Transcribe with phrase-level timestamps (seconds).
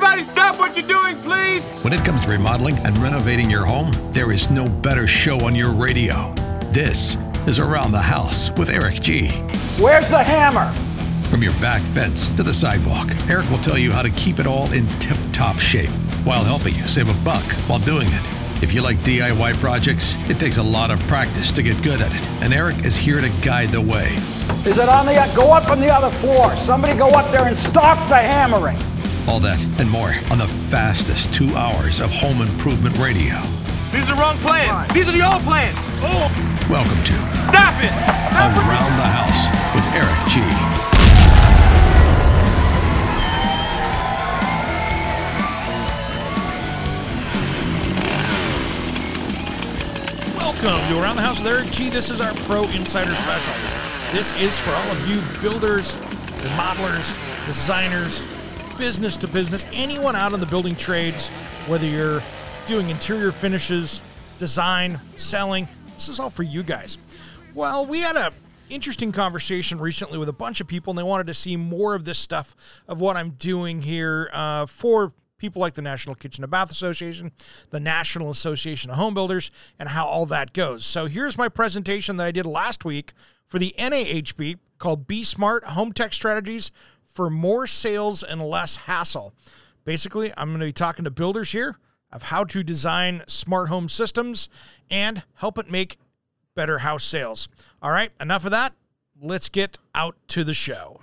[0.00, 1.64] Everybody stop what you're doing, please!
[1.82, 5.56] When it comes to remodeling and renovating your home, there is no better show on
[5.56, 6.32] your radio.
[6.70, 7.16] This
[7.48, 9.30] is Around the House with Eric G.
[9.80, 10.72] Where's the hammer?
[11.30, 14.46] From your back fence to the sidewalk, Eric will tell you how to keep it
[14.46, 15.90] all in tip top shape
[16.22, 18.62] while helping you save a buck while doing it.
[18.62, 22.14] If you like DIY projects, it takes a lot of practice to get good at
[22.14, 24.14] it, and Eric is here to guide the way.
[24.64, 26.56] Is it on the go up on the other floor?
[26.56, 28.78] Somebody go up there and stop the hammering.
[29.28, 33.36] All that and more on the fastest two hours of home improvement radio.
[33.92, 34.90] These are the wrong plans.
[34.94, 35.76] These are the old plans.
[36.00, 36.32] Oh,
[36.70, 37.12] Welcome to
[37.52, 37.92] stop it!
[37.92, 38.64] Stop it!
[38.64, 40.40] Around the House with Eric G.
[50.38, 51.90] Welcome to Around the House with Eric G.
[51.90, 53.54] This is our Pro Insider Special.
[54.10, 55.96] This is for all of you builders,
[56.40, 57.14] remodelers,
[57.46, 58.24] designers,
[58.78, 61.28] business to business, anyone out in the building trades,
[61.66, 62.22] whether you're
[62.66, 64.00] doing interior finishes,
[64.38, 65.66] design, selling.
[65.94, 66.96] This is all for you guys.
[67.54, 68.32] Well, we had a
[68.70, 72.04] interesting conversation recently with a bunch of people, and they wanted to see more of
[72.04, 72.54] this stuff
[72.86, 77.32] of what I'm doing here uh, for people like the National Kitchen and Bath Association,
[77.70, 80.84] the National Association of Home Builders, and how all that goes.
[80.84, 83.12] So here's my presentation that I did last week
[83.46, 86.70] for the NAHB called Be Smart Home Tech Strategies
[87.18, 89.34] for More Sales and Less Hassle.
[89.84, 91.74] Basically, I'm going to be talking to builders here
[92.12, 94.48] of how to design smart home systems
[94.88, 95.98] and help it make
[96.54, 97.48] better house sales.
[97.82, 98.74] All right, enough of that.
[99.20, 101.00] Let's get out to the show.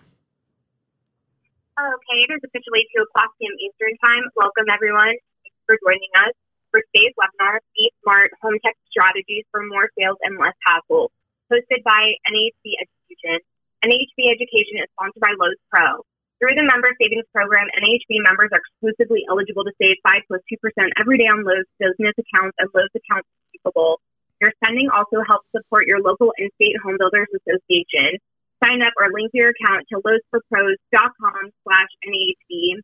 [1.76, 3.52] Okay, it is officially 2 o'clock p.m.
[3.60, 4.24] Eastern Time.
[4.38, 5.20] Welcome, everyone.
[5.66, 6.32] For joining us
[6.72, 11.12] for today's webinar, Be Smart Home Tech Strategies for More Sales and Less Hassle,
[11.52, 13.44] hosted by NHB Education.
[13.86, 16.02] NHB Education is sponsored by Lowe's Pro.
[16.42, 20.58] Through the member savings program, NHB members are exclusively eligible to save 5 plus 2%
[20.98, 24.02] every day on Lowe's business accounts and Lowe's accounts receivable.
[24.42, 28.18] Your spending also helps support your local and state home builders association.
[28.60, 32.82] Sign up or link your account to lowesforpros.com slash NHB.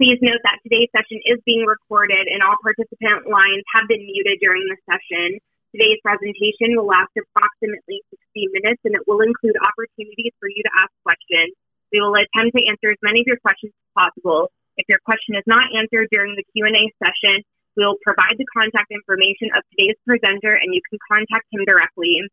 [0.00, 4.40] Please note that today's session is being recorded and all participant lines have been muted
[4.40, 5.38] during the session.
[5.76, 10.72] Today's presentation will last approximately 60 minutes and it will include opportunities for you to
[10.80, 11.52] ask questions.
[11.92, 14.48] We will attempt to answer as many of your questions as possible.
[14.80, 17.44] If your question is not answered during the Q&A session,
[17.76, 22.24] we will provide the contact information of today's presenter and you can contact him directly.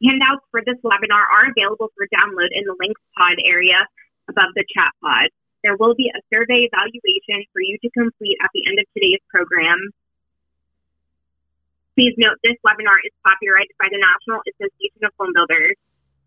[0.00, 3.76] Handouts for this webinar are available for download in the links pod area
[4.32, 5.28] above the chat pod.
[5.68, 9.20] There will be a survey evaluation for you to complete at the end of today's
[9.28, 9.92] program.
[11.94, 15.78] Please note this webinar is copyrighted by the National Association of Home Builders.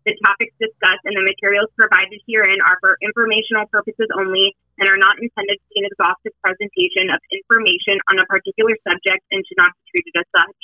[0.08, 4.96] The topics discussed and the materials provided herein are for informational purposes only and are
[4.96, 9.60] not intended to be an exhaustive presentation of information on a particular subject and should
[9.60, 10.60] not be treated as such.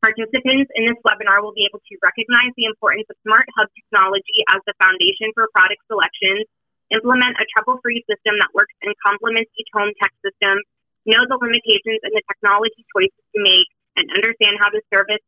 [0.00, 4.40] Participants in this webinar will be able to recognize the importance of Smart Hub technology
[4.48, 6.48] as the foundation for product selections,
[6.96, 10.56] implement a trouble-free system that works and complements each home tech system,
[11.04, 15.22] know the limitations and the technology choices to make, and understand how to service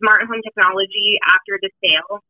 [0.00, 2.20] smart home technology after the sale.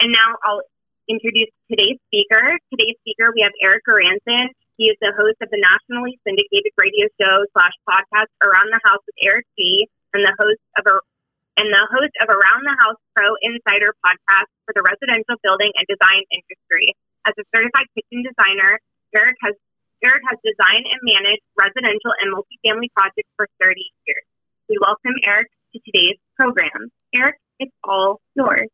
[0.00, 0.64] And now I'll
[1.08, 2.42] introduce today's speaker.
[2.68, 4.52] Today's speaker, we have Eric Goranson.
[4.76, 9.02] He is the host of the nationally syndicated radio show slash podcast Around the House
[9.04, 9.86] with Eric G.
[10.12, 10.96] and the host of a
[11.60, 15.84] and the host of Around the House Pro Insider podcast for the residential building and
[15.84, 16.96] design industry.
[17.28, 18.80] As a certified kitchen designer,
[19.12, 19.54] Eric has
[20.02, 24.01] Eric has designed and managed residential and multifamily projects for 30 years.
[24.72, 26.90] We welcome Eric to today's program.
[27.14, 28.70] Eric, it's all yours.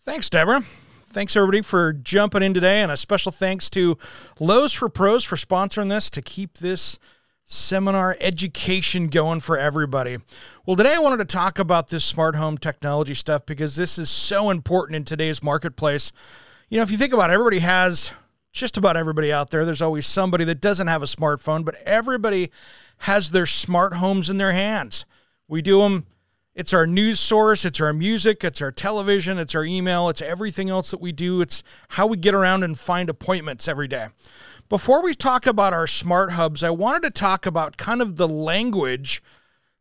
[0.00, 0.62] Thanks, Deborah.
[1.08, 2.80] Thanks, everybody, for jumping in today.
[2.80, 3.98] And a special thanks to
[4.40, 6.98] Lowe's for Pros for sponsoring this to keep this
[7.44, 10.16] seminar education going for everybody.
[10.64, 14.08] Well, today I wanted to talk about this smart home technology stuff because this is
[14.08, 16.10] so important in today's marketplace.
[16.70, 18.14] You know, if you think about it, everybody has
[18.54, 19.66] just about everybody out there.
[19.66, 22.50] There's always somebody that doesn't have a smartphone, but everybody
[23.00, 25.04] has their smart homes in their hands.
[25.48, 26.06] We do them
[26.54, 30.70] it's our news source, it's our music, it's our television, it's our email, it's everything
[30.70, 31.40] else that we do.
[31.40, 34.06] It's how we get around and find appointments every day.
[34.68, 38.28] Before we talk about our smart hubs, I wanted to talk about kind of the
[38.28, 39.20] language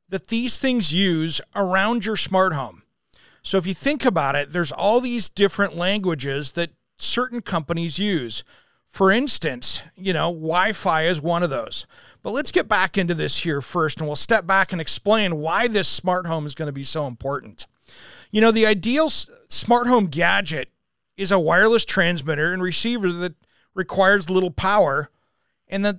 [0.09, 2.81] that these things use around your smart home.
[3.43, 8.43] So if you think about it, there's all these different languages that certain companies use.
[8.89, 11.85] For instance, you know, Wi Fi is one of those.
[12.23, 15.67] But let's get back into this here first, and we'll step back and explain why
[15.67, 17.67] this smart home is going to be so important.
[18.31, 20.69] You know, the ideal smart home gadget
[21.17, 23.35] is a wireless transmitter and receiver that
[23.75, 25.09] requires little power
[25.67, 25.97] and that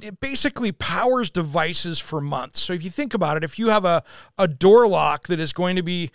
[0.00, 2.60] it basically powers devices for months.
[2.60, 4.02] So if you think about it, if you have a,
[4.38, 6.10] a door lock that is going to be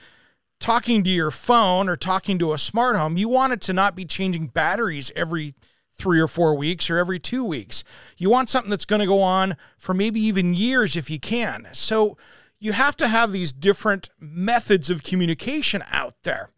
[0.59, 3.95] talking to your phone or talking to a smart home, you want it to not
[3.95, 5.55] be changing batteries every
[6.01, 7.83] three or four weeks or every two weeks.
[8.17, 11.67] You want something that's going to go on for maybe even years if you can.
[11.73, 12.17] So
[12.59, 16.49] you have to have these different methods of communication out there.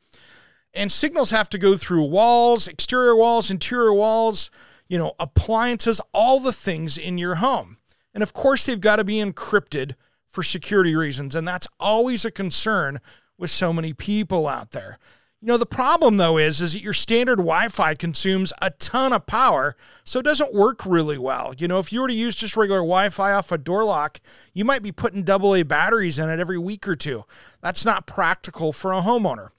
[0.74, 4.50] And signals have to go through walls, exterior walls, interior walls,
[4.88, 7.78] you know, appliances, all the things in your home.
[8.14, 9.96] And of course, they've got to be encrypted
[10.28, 11.36] for security reasons.
[11.36, 13.00] And that's always a concern
[13.38, 14.98] with so many people out there.
[15.44, 19.26] You know, the problem though is is that your standard Wi-Fi consumes a ton of
[19.26, 19.76] power,
[20.06, 21.54] so it doesn't work really well.
[21.58, 24.22] You know, if you were to use just regular Wi-Fi off a door lock,
[24.54, 27.26] you might be putting AA batteries in it every week or two.
[27.60, 29.50] That's not practical for a homeowner.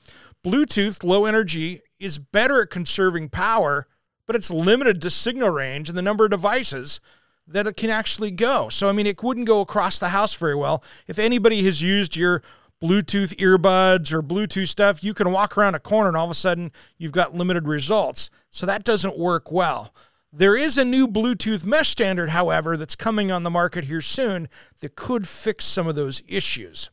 [0.43, 3.87] Bluetooth low energy is better at conserving power,
[4.27, 6.99] but it's limited to signal range and the number of devices
[7.47, 8.71] that it can actually go.
[8.71, 10.83] So I mean, it wouldn't go across the house very well.
[11.07, 12.43] If anybody has used your
[12.85, 16.35] Bluetooth earbuds or Bluetooth stuff, you can walk around a corner and all of a
[16.35, 18.29] sudden you've got limited results.
[18.51, 19.95] So that doesn't work well.
[20.31, 24.49] There is a new Bluetooth mesh standard, however, that's coming on the market here soon
[24.81, 26.91] that could fix some of those issues.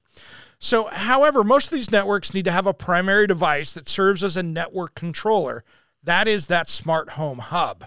[0.59, 4.37] So, however, most of these networks need to have a primary device that serves as
[4.37, 5.65] a network controller.
[6.03, 7.85] That is that smart home hub.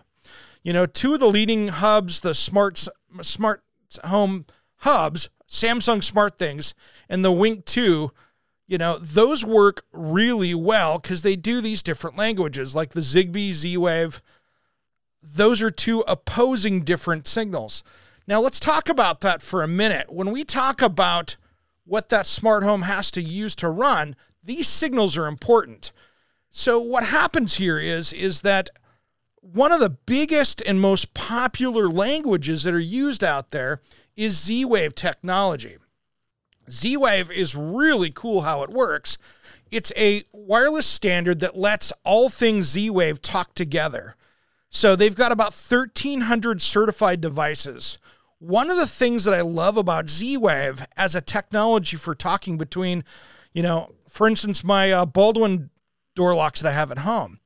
[0.62, 2.86] You know, two of the leading hubs, the smart
[3.22, 3.62] smart
[4.02, 4.46] home
[4.78, 6.74] hubs, Samsung Smart Things
[7.08, 8.10] and the Wink 2,
[8.66, 13.52] you know, those work really well because they do these different languages like the Zigbee,
[13.52, 14.20] Z Wave.
[15.22, 17.84] Those are two opposing different signals.
[18.26, 20.12] Now, let's talk about that for a minute.
[20.12, 21.36] When we talk about
[21.84, 25.92] what that smart home has to use to run, these signals are important.
[26.50, 28.70] So, what happens here is, is that
[29.40, 33.80] one of the biggest and most popular languages that are used out there
[34.16, 35.76] is Z Wave technology.
[36.70, 39.18] Z Wave is really cool how it works.
[39.70, 44.16] It's a wireless standard that lets all things Z Wave talk together.
[44.70, 47.98] So they've got about 1,300 certified devices.
[48.38, 52.58] One of the things that I love about Z Wave as a technology for talking
[52.58, 53.04] between,
[53.52, 55.70] you know, for instance, my uh, Baldwin
[56.14, 57.40] door locks that I have at home,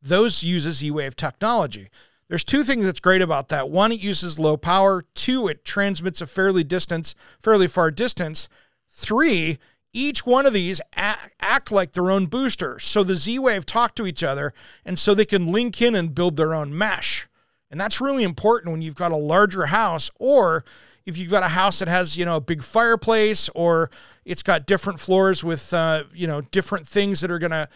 [0.00, 1.88] those use a Z Wave technology.
[2.28, 3.70] There's two things that's great about that.
[3.70, 5.04] One, it uses low power.
[5.14, 8.48] Two, it transmits a fairly distance, fairly far distance.
[8.86, 9.58] Three,
[9.94, 12.78] each one of these act, act like their own booster.
[12.78, 14.52] So the Z Wave talk to each other,
[14.84, 17.26] and so they can link in and build their own mesh.
[17.70, 20.64] And that's really important when you've got a larger house, or
[21.06, 23.90] if you've got a house that has you know a big fireplace, or
[24.26, 27.68] it's got different floors with uh, you know different things that are going to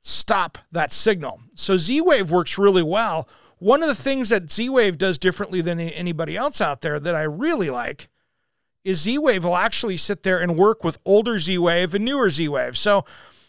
[0.00, 1.40] stop that signal.
[1.56, 5.60] So Z Wave works really well one of the things that Z Wave does differently
[5.60, 8.08] than anybody else out there that I really like
[8.84, 12.30] is Z Wave will actually sit there and work with older Z Wave and newer
[12.30, 12.76] Z Wave.
[12.76, 13.04] So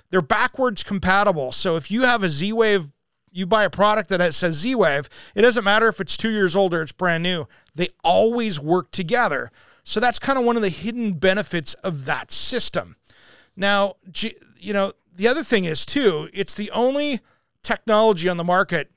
[0.10, 1.52] they're backwards compatible.
[1.52, 2.92] So if you have a Z Wave,
[3.32, 6.56] you buy a product that says Z Wave, it doesn't matter if it's two years
[6.56, 7.46] old or it's brand new,
[7.76, 9.52] they always work together.
[9.84, 12.96] So that's kind of one of the hidden benefits of that system.
[13.56, 13.96] Now,
[14.60, 17.20] you know, the other thing is too, it's the only
[17.62, 18.90] technology on the market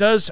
[0.00, 0.30] does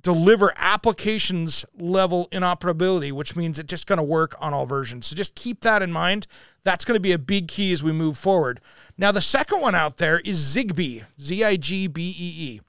[0.00, 5.08] deliver applications level inoperability, which means it's just going to work on all versions.
[5.08, 6.28] So just keep that in mind.
[6.62, 8.60] That's going to be a big key as we move forward.
[8.96, 12.60] Now, the second one out there is Zigbee, Z I G B E E.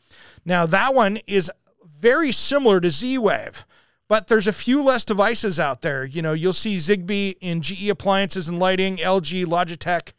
[0.43, 1.51] Now, that one is
[1.85, 3.63] very similar to Z Wave,
[4.09, 6.03] but there's a few less devices out there.
[6.03, 10.13] You know, you'll see Zigbee in GE appliances and lighting, LG, Logitech,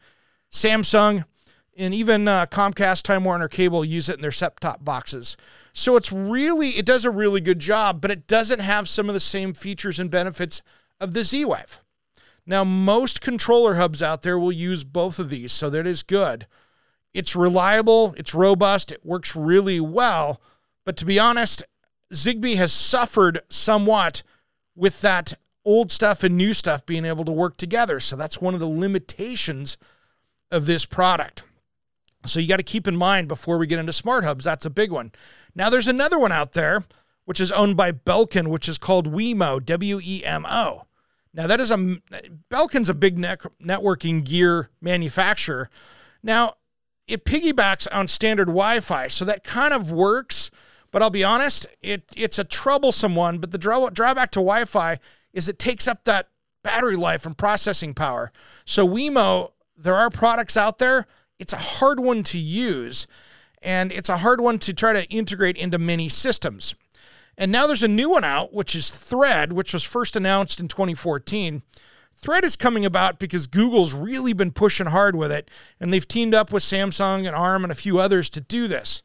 [0.49, 1.25] Samsung,
[1.75, 5.35] and even uh, Comcast, Time Warner Cable use it in their set top boxes.
[5.73, 9.13] So it's really, it does a really good job, but it doesn't have some of
[9.13, 10.61] the same features and benefits
[10.99, 11.81] of the Z Wave.
[12.45, 16.47] Now, most controller hubs out there will use both of these, so that is good.
[17.13, 20.41] It's reliable, it's robust, it works really well.
[20.85, 21.63] But to be honest,
[22.13, 24.21] Zigbee has suffered somewhat
[24.75, 25.33] with that
[25.65, 27.99] old stuff and new stuff being able to work together.
[27.99, 29.77] So that's one of the limitations
[30.51, 31.43] of this product.
[32.25, 34.69] So you got to keep in mind before we get into smart hubs, that's a
[34.69, 35.11] big one.
[35.55, 36.83] Now there's another one out there
[37.25, 40.85] which is owned by Belkin, which is called Wemo, W E M O.
[41.33, 41.77] Now that is a
[42.49, 45.69] Belkin's a big net, networking gear manufacturer.
[46.23, 46.55] Now
[47.07, 50.51] it piggybacks on standard Wi-Fi, so that kind of works.
[50.91, 53.39] But I'll be honest, it it's a troublesome one.
[53.39, 54.99] But the draw, drawback to Wi-Fi
[55.33, 56.29] is it takes up that
[56.63, 58.31] battery life and processing power.
[58.63, 61.05] So Wemo, there are products out there
[61.39, 63.07] it's a hard one to use
[63.61, 66.75] and it's a hard one to try to integrate into many systems.
[67.37, 70.67] And now there's a new one out, which is Thread, which was first announced in
[70.67, 71.63] 2014.
[72.15, 76.33] Thread is coming about because Google's really been pushing hard with it, and they've teamed
[76.33, 79.01] up with Samsung and ARM and a few others to do this.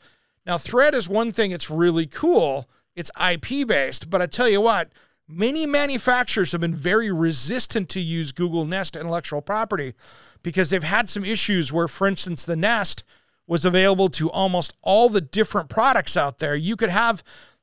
[0.46, 2.68] Now, Thread is one thing, it's really cool.
[2.94, 4.90] It's IP based, but I tell you what,
[5.26, 9.94] many manufacturers have been very resistant to use Google Nest intellectual property
[10.42, 13.04] because they've had some issues where, for instance, the Nest
[13.46, 16.54] was available to almost all the different products out there.
[16.54, 17.22] You could have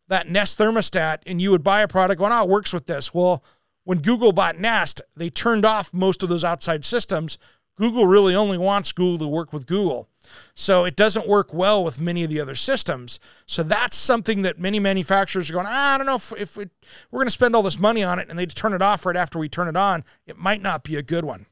[0.09, 3.13] that Nest thermostat and you would buy a product going, oh, it works with this.
[3.13, 3.43] Well,
[3.83, 7.37] when Google bought Nest, they turned off most of those outside systems.
[7.77, 10.09] Google really only wants Google to work with Google.
[10.53, 13.19] So it doesn't work well with many of the other systems.
[13.45, 16.65] So that's something that many manufacturers are going, ah, I don't know if, if we,
[17.11, 19.15] we're going to spend all this money on it and they turn it off right
[19.15, 20.03] after we turn it on.
[20.25, 21.45] It might not be a good one.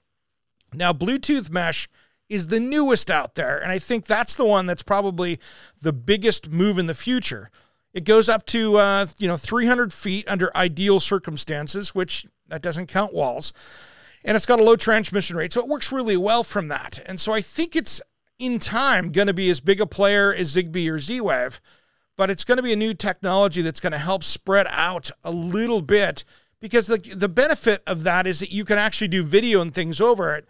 [0.78, 1.88] Now, Bluetooth mesh
[2.30, 3.58] is the newest out there.
[3.58, 5.40] And I think that's the one that's probably
[5.82, 7.52] the biggest move in the future.
[7.94, 12.88] It goes up to uh, you know 300 feet under ideal circumstances, which that doesn't
[12.88, 13.54] count walls,
[14.24, 17.00] and it's got a low transmission rate, so it works really well from that.
[17.06, 18.02] And so I think it's
[18.38, 21.62] in time going to be as big a player as Zigbee or Z-Wave,
[22.18, 25.32] but it's going to be a new technology that's going to help spread out a
[25.32, 26.26] little bit
[26.60, 30.02] because the the benefit of that is that you can actually do video and things
[30.02, 30.46] over it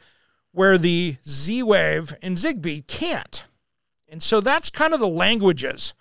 [0.55, 3.43] where the Z-Wave and Zigbee can't.
[4.07, 5.93] And so that's kind of the languages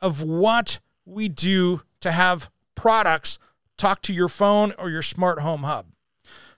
[0.00, 3.38] of what we do to have products
[3.76, 5.88] talk to your phone or your smart home hub.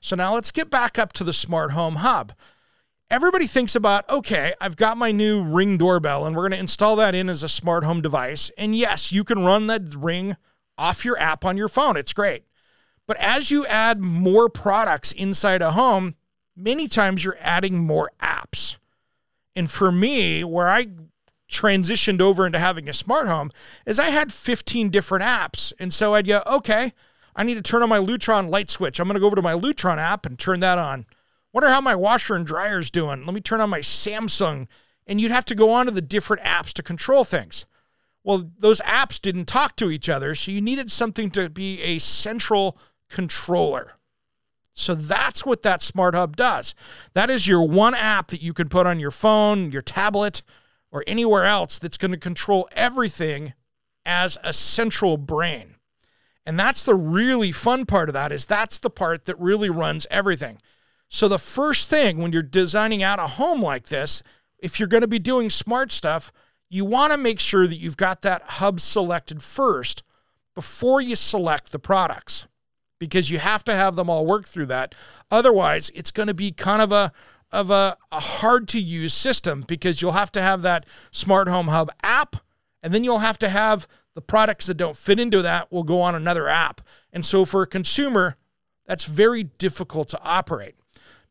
[0.01, 2.35] So now let's get back up to the smart home hub.
[3.11, 6.95] Everybody thinks about, okay, I've got my new ring doorbell and we're going to install
[6.97, 8.53] that in as a smart home device.
[8.57, 10.37] And yes, you can run that ring
[10.79, 11.97] off your app on your phone.
[11.97, 12.45] It's great.
[13.09, 16.15] But as you add more products inside a home,
[16.57, 18.77] many times you're adding more apps.
[19.55, 20.89] And for me, where I
[21.51, 23.51] transitioned over into having a smart home
[23.85, 25.73] is I had 15 different apps.
[25.79, 26.93] And so I'd go, okay,
[27.35, 29.01] I need to turn on my Lutron light switch.
[29.01, 31.07] I'm going to go over to my Lutron app and turn that on.
[31.53, 33.27] Wonder how my washer and dryer is doing.
[33.27, 34.69] Let me turn on my Samsung.
[35.07, 37.67] And you'd have to go on to the different apps to control things.
[38.23, 41.99] Well, those apps didn't talk to each other, so you needed something to be a
[41.99, 42.79] central
[43.09, 43.95] controller.
[44.73, 46.75] So that's what that Smart Hub does.
[47.15, 50.43] That is your one app that you can put on your phone, your tablet,
[50.91, 53.55] or anywhere else that's going to control everything
[54.07, 55.77] as a central brain.
[56.47, 60.07] And that's the really fun part of that is that's the part that really runs
[60.11, 60.59] everything.
[61.09, 64.23] So the first thing when you're designing out a home like this,
[64.59, 66.33] if you're going to be doing smart stuff,
[66.69, 70.03] you want to make sure that you've got that hub selected first
[70.55, 72.47] before you select the products
[73.01, 74.95] because you have to have them all work through that.
[75.33, 77.13] Otherwise, it's going to be kind of a
[77.51, 81.67] of a, a hard to use system because you'll have to have that smart home
[81.67, 82.37] hub app
[82.81, 86.01] and then you'll have to have the products that don't fit into that will go
[86.01, 86.81] on another app.
[87.13, 88.37] And so for a consumer,
[88.87, 90.77] that's very difficult to operate.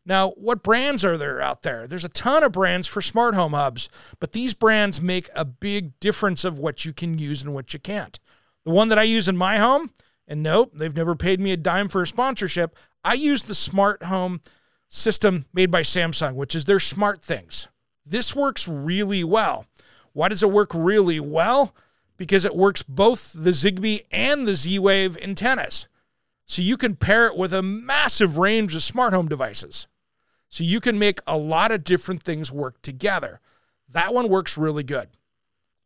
[0.06, 1.88] Now, what brands are there out there?
[1.88, 6.00] There's a ton of brands for smart home hubs, but these brands make a big
[6.00, 8.20] difference of what you can use and what you can't.
[8.66, 9.92] The one that I use in my home,
[10.30, 12.78] and nope, they've never paid me a dime for a sponsorship.
[13.04, 14.42] I use the smart home
[14.88, 17.68] system made by Samsung, which is their smart things.
[18.06, 19.66] This works really well.
[20.14, 21.74] Why does it work really well?
[22.16, 25.88] Because it works both the Zigbee and the Z Wave antennas.
[26.46, 29.88] So you can pair it with a massive range of smart home devices.
[30.48, 33.40] So you can make a lot of different things work together.
[33.88, 35.10] That one works really good.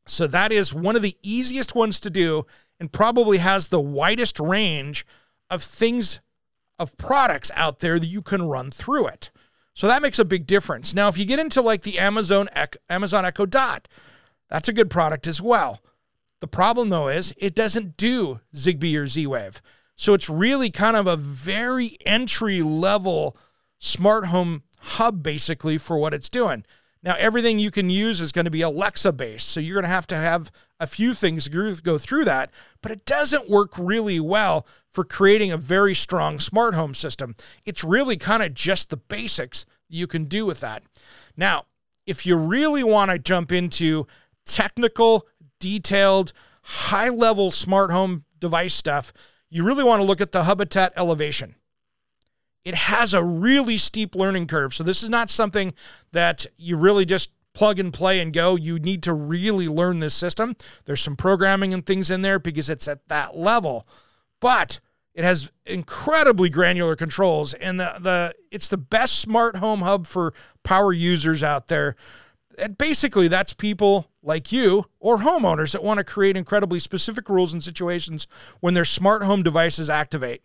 [0.06, 2.46] So that is one of the easiest ones to do
[2.84, 5.06] and probably has the widest range
[5.50, 6.20] of things
[6.78, 9.32] of products out there that you can run through it.
[9.74, 10.94] So that makes a big difference.
[10.94, 12.50] Now, if you get into like the Amazon
[12.90, 13.88] Amazon Echo Dot,
[14.50, 15.80] that's a good product as well.
[16.42, 19.62] The problem though is it doesn't do Zigbee or Z-Wave.
[19.96, 23.38] So it's really kind of a very entry level
[23.80, 26.66] smart home hub basically for what it's doing.
[27.02, 29.48] Now, everything you can use is going to be Alexa based.
[29.48, 30.52] So you're going to have to have
[30.84, 35.58] a few things go through that, but it doesn't work really well for creating a
[35.58, 37.36] very strong smart home system.
[37.66, 40.84] It's really kind of just the basics you can do with that.
[41.38, 41.66] Now,
[42.06, 44.06] if you really want to jump into
[44.46, 45.25] technical,
[45.60, 49.13] detailed, high level smart home device stuff,
[49.50, 51.56] you really want to look at the Hubitat Elevation
[52.63, 54.74] it has a really steep learning curve.
[54.74, 55.74] So this is not something
[56.12, 58.55] that you really just plug and play and go.
[58.55, 60.55] You need to really learn this system.
[60.86, 63.88] There's some programming and things in there because it's at that level.
[64.39, 64.79] But
[65.13, 70.33] it has incredibly granular controls and the, the it's the best smart home hub for
[70.63, 71.95] power users out there.
[72.57, 77.51] And basically, that's people like you or homeowners that want to create incredibly specific rules
[77.53, 78.27] and situations
[78.60, 80.43] when their smart home devices activate.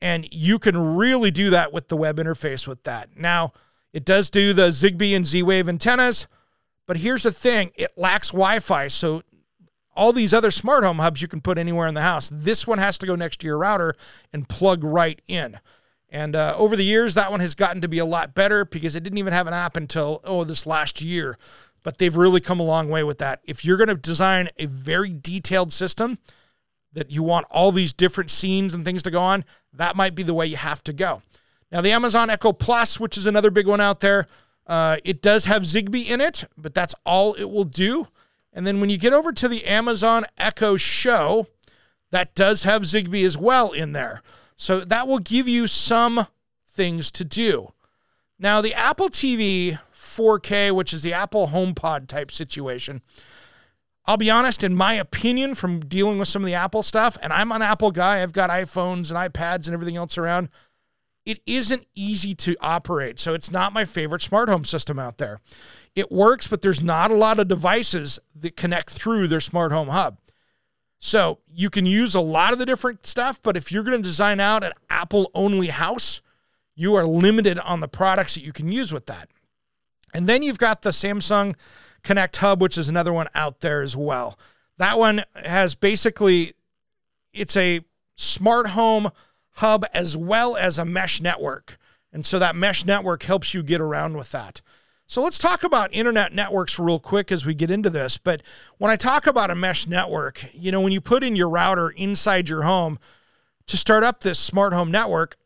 [0.00, 3.16] And you can really do that with the web interface with that.
[3.16, 3.52] Now,
[3.94, 6.26] it does do the Zigbee and Z Wave antennas,
[6.84, 8.88] but here's the thing it lacks Wi Fi.
[8.88, 9.22] So,
[9.96, 12.28] all these other smart home hubs you can put anywhere in the house.
[12.28, 13.94] This one has to go next to your router
[14.32, 15.60] and plug right in.
[16.10, 18.96] And uh, over the years, that one has gotten to be a lot better because
[18.96, 21.38] it didn't even have an app until, oh, this last year.
[21.84, 23.40] But they've really come a long way with that.
[23.44, 26.18] If you're going to design a very detailed system
[26.92, 30.24] that you want all these different scenes and things to go on, that might be
[30.24, 31.22] the way you have to go.
[31.72, 34.26] Now, the Amazon Echo Plus, which is another big one out there,
[34.66, 38.08] uh, it does have Zigbee in it, but that's all it will do.
[38.52, 41.48] And then when you get over to the Amazon Echo Show,
[42.10, 44.22] that does have Zigbee as well in there.
[44.56, 46.26] So that will give you some
[46.66, 47.72] things to do.
[48.38, 53.02] Now, the Apple TV 4K, which is the Apple HomePod type situation,
[54.06, 57.32] I'll be honest, in my opinion, from dealing with some of the Apple stuff, and
[57.32, 60.50] I'm an Apple guy, I've got iPhones and iPads and everything else around.
[61.24, 63.18] It isn't easy to operate.
[63.18, 65.40] So it's not my favorite smart home system out there.
[65.94, 69.88] It works, but there's not a lot of devices that connect through their smart home
[69.88, 70.18] hub.
[70.98, 74.02] So you can use a lot of the different stuff, but if you're going to
[74.02, 76.22] design out an Apple only house,
[76.74, 79.28] you are limited on the products that you can use with that.
[80.14, 81.56] And then you've got the Samsung
[82.02, 84.38] Connect Hub, which is another one out there as well.
[84.78, 86.54] That one has basically
[87.32, 87.80] it's a
[88.16, 89.10] smart home
[89.54, 91.78] hub as well as a mesh network.
[92.12, 94.60] And so that mesh network helps you get around with that.
[95.06, 98.16] So let's talk about internet networks real quick as we get into this.
[98.16, 98.42] But
[98.78, 101.90] when I talk about a mesh network, you know, when you put in your router
[101.90, 102.98] inside your home
[103.66, 105.36] to start up this smart home network,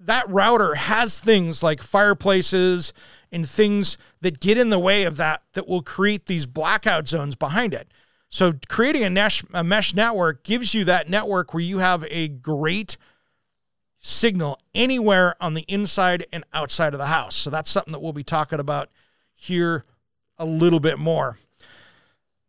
[0.00, 2.92] that router has things like fireplaces
[3.30, 7.34] and things that get in the way of that that will create these blackout zones
[7.34, 7.88] behind it.
[8.28, 12.28] So creating a mesh, a mesh network gives you that network where you have a
[12.28, 12.96] great
[14.08, 17.36] signal anywhere on the inside and outside of the house.
[17.36, 18.88] So that's something that we'll be talking about
[19.34, 19.84] here
[20.38, 21.38] a little bit more.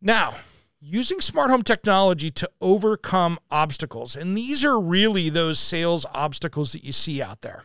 [0.00, 0.36] Now,
[0.80, 4.16] using smart home technology to overcome obstacles.
[4.16, 7.64] And these are really those sales obstacles that you see out there.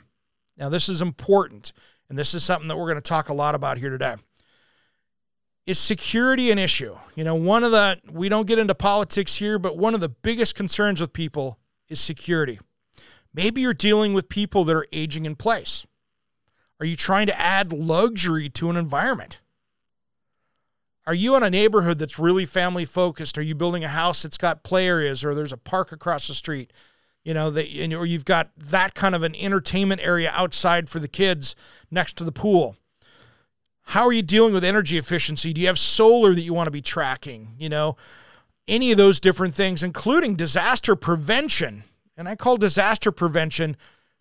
[0.58, 1.72] Now, this is important,
[2.10, 4.16] and this is something that we're going to talk a lot about here today.
[5.66, 6.98] Is security an issue?
[7.16, 10.10] You know, one of the, we don't get into politics here, but one of the
[10.10, 12.60] biggest concerns with people is security.
[13.36, 15.86] Maybe you're dealing with people that are aging in place.
[16.80, 19.42] Are you trying to add luxury to an environment?
[21.06, 23.38] Are you in a neighborhood that's really family focused?
[23.38, 26.34] Are you building a house that's got play areas or there's a park across the
[26.34, 26.72] street?
[27.24, 31.08] You know, that or you've got that kind of an entertainment area outside for the
[31.08, 31.56] kids
[31.92, 32.78] next to the pool.
[33.90, 35.54] How are you dealing with energy efficiency?
[35.54, 37.54] Do you have solar that you want to be tracking?
[37.58, 37.98] You know,
[38.68, 41.84] any of those different things, including disaster prevention.
[42.18, 43.76] And I call disaster prevention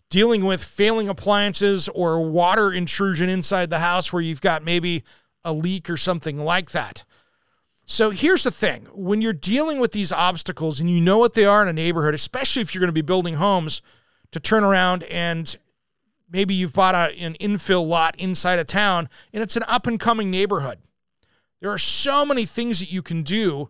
[0.09, 5.03] dealing with failing appliances or water intrusion inside the house where you've got maybe
[5.43, 7.03] a leak or something like that.
[7.85, 11.45] So here's the thing when you're dealing with these obstacles and you know what they
[11.45, 13.81] are in a neighborhood, especially if you're going to be building homes
[14.31, 15.57] to turn around and
[16.29, 19.99] maybe you've bought a, an infill lot inside a town and it's an up and
[19.99, 20.79] coming neighborhood.
[21.61, 23.69] There are so many things that you can do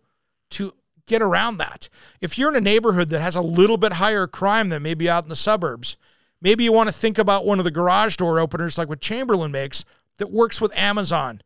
[0.52, 0.74] to
[1.08, 1.89] get around that.
[2.22, 5.24] If you're in a neighborhood that has a little bit higher crime than maybe out
[5.24, 5.98] in the suburbs,
[6.41, 9.52] maybe you want to think about one of the garage door openers like what Chamberlain
[9.52, 9.86] makes
[10.18, 11.41] that works with Amazon.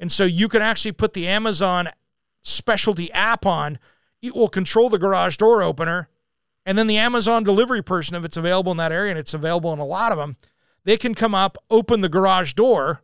[0.00, 1.88] And so you can actually put the Amazon
[2.42, 3.78] specialty app on.
[4.20, 6.08] It will control the garage door opener.
[6.66, 9.72] And then the Amazon delivery person, if it's available in that area, and it's available
[9.72, 10.36] in a lot of them,
[10.84, 13.02] they can come up, open the garage door,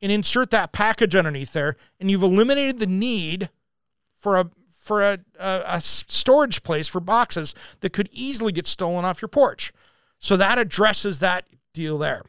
[0.00, 1.76] and insert that package underneath there.
[2.00, 3.50] And you've eliminated the need
[4.18, 4.50] for a
[4.84, 9.30] for a, a, a, storage place for boxes that could easily get stolen off your
[9.30, 9.72] porch.
[10.18, 12.24] So that addresses that deal there.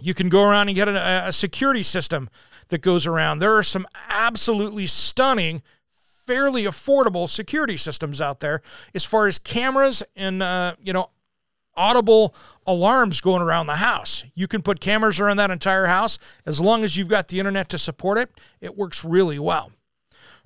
[0.00, 2.30] You can go around and get a, a security system
[2.68, 3.38] that goes around.
[3.38, 5.62] There are some absolutely stunning,
[6.26, 8.60] fairly affordable security systems out there
[8.92, 11.10] as far as cameras and, uh, you know,
[11.76, 12.34] audible
[12.66, 14.24] alarms going around the house.
[14.34, 17.68] You can put cameras around that entire house as long as you've got the internet
[17.68, 18.30] to support it.
[18.60, 19.70] It works really well.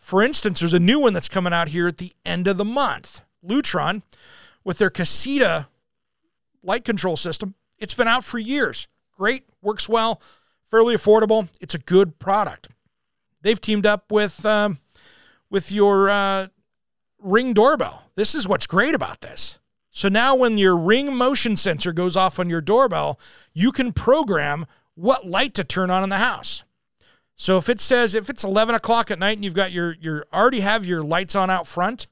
[0.03, 2.65] For instance, there's a new one that's coming out here at the end of the
[2.65, 3.23] month.
[3.47, 4.03] Lutron,
[4.65, 5.69] with their Caséta
[6.62, 8.88] light control system, it's been out for years.
[9.17, 10.21] Great, works well,
[10.69, 11.49] fairly affordable.
[11.61, 12.69] It's a good product.
[13.43, 14.79] They've teamed up with um,
[15.51, 16.49] with your uh,
[17.21, 18.11] Ring doorbell.
[18.17, 19.61] This is what's great about this.
[19.91, 23.21] So now, when your Ring motion sensor goes off on your doorbell,
[23.53, 26.65] you can program what light to turn on in the house.
[27.43, 30.25] So if it says if it's 11 o'clock at night and you've got your your
[30.33, 32.07] already have your lights on out front,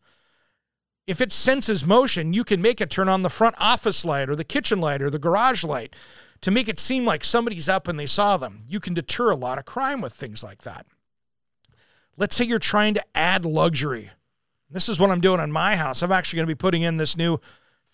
[1.06, 4.34] if it senses motion, you can make it turn on the front office light or
[4.34, 5.94] the kitchen light or the garage light
[6.40, 8.64] to make it seem like somebody's up and they saw them.
[8.66, 10.84] You can deter a lot of crime with things like that.
[12.16, 14.10] Let's say you're trying to add luxury.
[14.68, 16.02] This is what I'm doing on my house.
[16.02, 17.38] I'm actually going to be putting in this new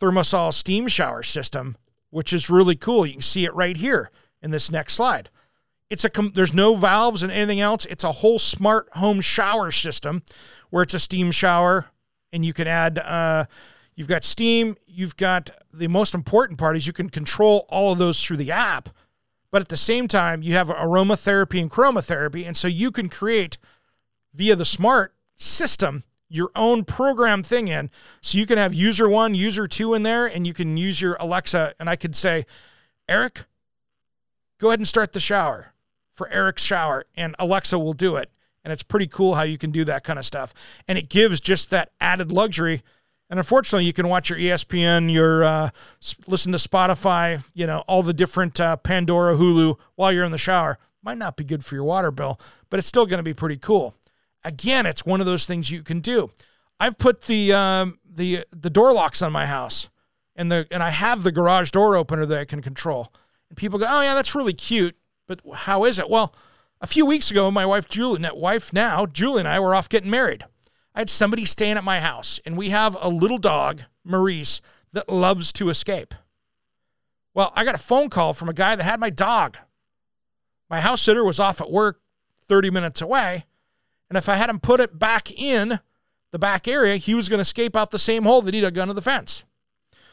[0.01, 1.77] ThermaSol steam shower system,
[2.09, 3.05] which is really cool.
[3.05, 5.29] You can see it right here in this next slide.
[5.89, 7.85] It's a there's no valves and anything else.
[7.87, 10.23] It's a whole smart home shower system
[10.71, 11.87] where it's a steam shower
[12.33, 13.45] and you can add uh,
[13.95, 17.99] you've got steam, you've got the most important part is you can control all of
[17.99, 18.89] those through the app.
[19.53, 23.59] But at the same time, you have aromatherapy and chromotherapy and so you can create
[24.35, 27.91] via the smart system your own program thing in.
[28.21, 31.17] So you can have user 1, user 2 in there and you can use your
[31.21, 32.45] Alexa and I could say,
[33.09, 33.45] "Eric,
[34.59, 35.73] go ahead and start the shower."
[36.17, 38.31] For Eric's shower, and Alexa will do it.
[38.65, 40.53] And it's pretty cool how you can do that kind of stuff.
[40.89, 42.83] And it gives just that added luxury.
[43.31, 45.71] And unfortunately, you can watch your ESPN, your uh,
[46.27, 50.39] listen to Spotify, you know, all the different uh, Pandora, Hulu while you're in the
[50.39, 50.79] shower.
[51.03, 53.57] Might not be good for your water bill, but it's still going to be pretty
[53.57, 53.95] cool.
[54.43, 56.31] Again, it's one of those things you can do.
[56.79, 59.89] I've put the um, the the door locks on my house,
[60.35, 63.13] and the and I have the garage door opener that I can control.
[63.49, 66.09] And people go, "Oh yeah, that's really cute." But how is it?
[66.09, 66.35] Well,
[66.81, 69.89] a few weeks ago, my wife Julie, net wife now, Julie and I were off
[69.89, 70.45] getting married.
[70.95, 74.61] I had somebody staying at my house, and we have a little dog, Maurice,
[74.93, 76.15] that loves to escape.
[77.35, 79.59] Well, I got a phone call from a guy that had my dog.
[80.71, 82.01] My house sitter was off at work
[82.49, 83.45] 30 minutes away,
[84.09, 85.81] and if I had him put it back in
[86.31, 88.79] the back area, he was going to escape out the same hole that he dug
[88.79, 89.45] under the fence.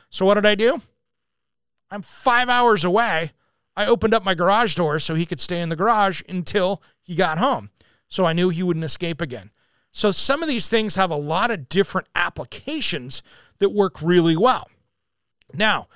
[0.09, 0.81] So what did I do?
[1.89, 3.31] I'm five hours away
[3.75, 7.15] I opened up my garage door so he could stay in the garage until he
[7.15, 7.69] got home.
[8.07, 9.51] So I knew he wouldn't escape again.
[9.91, 13.23] So some of these things have a lot of different applications
[13.59, 14.69] that work really well.
[15.53, 15.87] Now,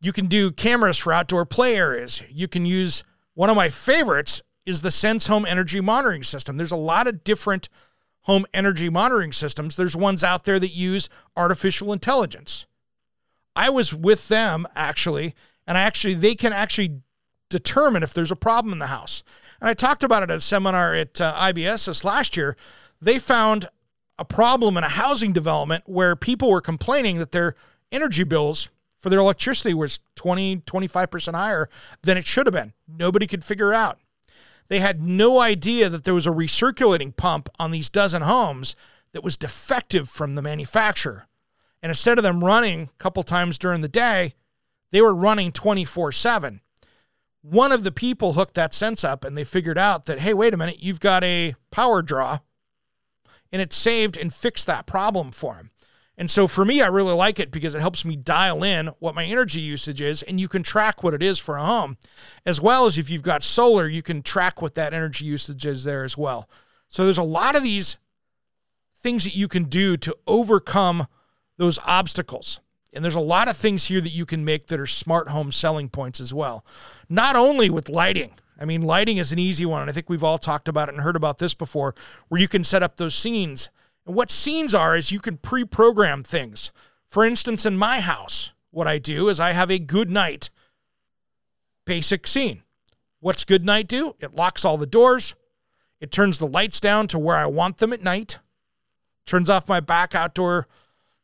[0.00, 2.22] you can do cameras for outdoor play areas.
[2.28, 3.02] You can use
[3.34, 6.56] one of my favorites is the Sense Home Energy Monitoring System.
[6.56, 7.68] There's a lot of different
[8.22, 9.76] home energy monitoring systems.
[9.76, 12.66] There's ones out there that use artificial intelligence.
[13.56, 15.34] I was with them actually,
[15.66, 17.00] and I actually they can actually
[17.48, 19.22] determine if there's a problem in the house.
[19.60, 22.56] And I talked about it at a seminar at uh, IBS this last year.
[23.00, 23.68] They found
[24.18, 27.54] a problem in a housing development where people were complaining that their
[27.92, 31.68] energy bills for their electricity was 20, 25% higher
[32.02, 32.72] than it should have been.
[32.88, 33.98] Nobody could figure out.
[34.68, 38.76] They had no idea that there was a recirculating pump on these dozen homes
[39.12, 41.26] that was defective from the manufacturer.
[41.82, 44.34] And instead of them running a couple times during the day,
[44.90, 46.60] they were running 24 7
[47.50, 50.54] one of the people hooked that sense up and they figured out that, hey, wait
[50.54, 52.40] a minute, you've got a power draw.
[53.50, 55.70] And it saved and fixed that problem for him.
[56.18, 59.14] And so for me, I really like it because it helps me dial in what
[59.14, 61.96] my energy usage is, and you can track what it is for a home.
[62.44, 65.84] As well as if you've got solar, you can track what that energy usage is
[65.84, 66.50] there as well.
[66.88, 67.98] So there's a lot of these
[69.00, 71.06] things that you can do to overcome
[71.56, 72.60] those obstacles.
[72.92, 75.52] And there's a lot of things here that you can make that are smart home
[75.52, 76.64] selling points as well.
[77.08, 78.32] Not only with lighting.
[78.58, 79.82] I mean, lighting is an easy one.
[79.82, 81.94] And I think we've all talked about it and heard about this before,
[82.28, 83.68] where you can set up those scenes.
[84.06, 86.72] And what scenes are is you can pre program things.
[87.08, 90.50] For instance, in my house, what I do is I have a good night
[91.84, 92.62] basic scene.
[93.20, 94.14] What's good night do?
[94.20, 95.34] It locks all the doors,
[96.00, 98.38] it turns the lights down to where I want them at night,
[99.26, 100.68] turns off my back outdoor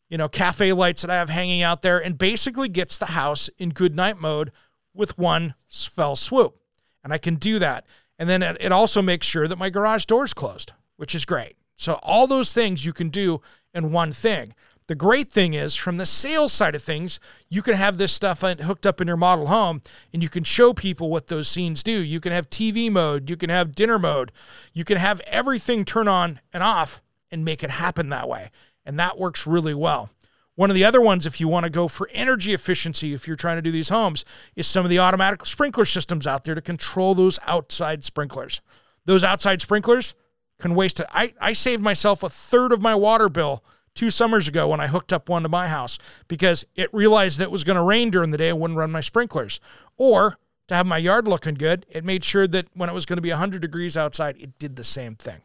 [0.08, 3.48] you know, cafe lights that I have hanging out there, and basically gets the house
[3.58, 4.52] in good night mode
[4.94, 6.56] with one fell swoop.
[7.02, 7.86] And I can do that.
[8.18, 11.56] And then it also makes sure that my garage door is closed, which is great.
[11.76, 13.40] So, all those things you can do
[13.74, 14.54] in one thing.
[14.86, 18.42] The great thing is, from the sales side of things, you can have this stuff
[18.42, 19.80] hooked up in your model home
[20.12, 21.90] and you can show people what those scenes do.
[21.90, 24.30] You can have TV mode, you can have dinner mode,
[24.74, 28.50] you can have everything turn on and off and make it happen that way
[28.84, 30.10] and that works really well.
[30.56, 33.36] One of the other ones, if you want to go for energy efficiency, if you're
[33.36, 36.60] trying to do these homes, is some of the automatic sprinkler systems out there to
[36.60, 38.60] control those outside sprinklers.
[39.04, 40.14] Those outside sprinklers
[40.60, 41.06] can waste it.
[41.12, 44.86] I, I saved myself a third of my water bill two summers ago when I
[44.86, 48.10] hooked up one to my house because it realized that it was going to rain
[48.10, 49.58] during the day and wouldn't run my sprinklers.
[49.96, 53.18] Or to have my yard looking good, it made sure that when it was going
[53.18, 55.42] to be 100 degrees outside, it did the same thing.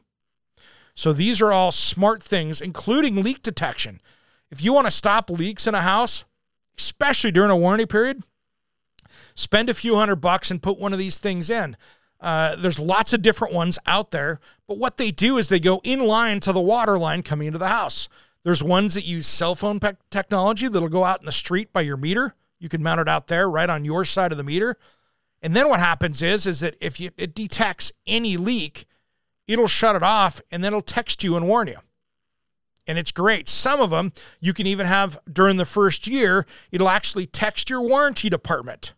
[0.99, 4.01] So these are all smart things, including leak detection.
[4.51, 6.25] If you want to stop leaks in a house,
[6.77, 8.21] especially during a warranty period,
[9.33, 11.77] spend a few hundred bucks and put one of these things in.
[12.19, 15.79] Uh, there's lots of different ones out there, but what they do is they go
[15.85, 18.09] in line to the water line coming into the house.
[18.43, 21.79] There's ones that use cell phone pe- technology that'll go out in the street by
[21.79, 22.35] your meter.
[22.59, 24.75] You can mount it out there right on your side of the meter.
[25.41, 28.85] And then what happens is is that if you, it detects any leak,
[29.49, 31.77] it'll shut it off and then it'll text you and warn you.
[32.87, 33.49] And it's great.
[33.49, 37.81] Some of them you can even have during the first year, it'll actually text your
[37.81, 38.93] warranty department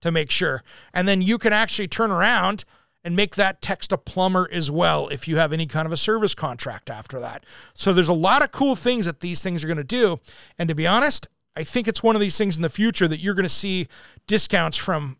[0.00, 0.64] to make sure.
[0.92, 2.64] And then you can actually turn around
[3.04, 5.96] and make that text a plumber as well if you have any kind of a
[5.96, 7.44] service contract after that.
[7.72, 10.20] So there's a lot of cool things that these things are going to do.
[10.58, 13.20] And to be honest, I think it's one of these things in the future that
[13.20, 13.86] you're going to see
[14.26, 15.18] discounts from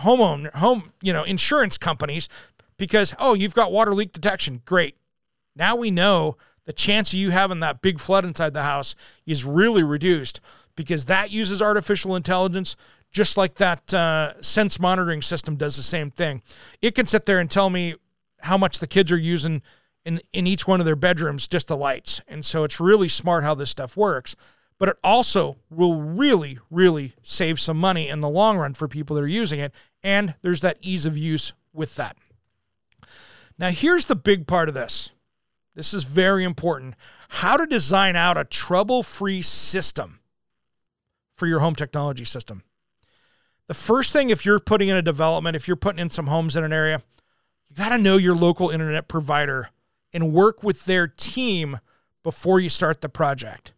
[0.00, 2.28] homeowner home, you know, insurance companies
[2.78, 4.62] because oh, you've got water leak detection.
[4.64, 4.96] Great.
[5.54, 8.94] Now we know the chance of you having that big flood inside the house
[9.26, 10.40] is really reduced
[10.76, 12.76] because that uses artificial intelligence
[13.10, 16.42] just like that uh, sense monitoring system does the same thing.
[16.82, 17.94] It can sit there and tell me
[18.40, 19.62] how much the kids are using
[20.04, 22.20] in, in each one of their bedrooms, just the lights.
[22.28, 24.36] And so it's really smart how this stuff works.
[24.78, 29.16] But it also will really, really save some money in the long run for people
[29.16, 29.72] that are using it.
[30.02, 32.16] And there's that ease of use with that.
[33.58, 35.12] Now, here's the big part of this.
[35.74, 36.94] This is very important.
[37.28, 40.20] How to design out a trouble free system
[41.34, 42.62] for your home technology system.
[43.66, 46.56] The first thing, if you're putting in a development, if you're putting in some homes
[46.56, 47.02] in an area,
[47.68, 49.70] you got to know your local internet provider
[50.12, 51.80] and work with their team
[52.22, 53.72] before you start the project.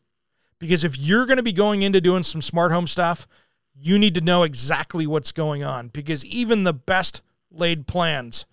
[0.59, 3.27] Because if you're going to be going into doing some smart home stuff,
[3.75, 8.45] you need to know exactly what's going on because even the best laid plans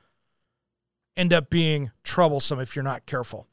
[1.17, 3.47] end up being troublesome if you're not careful.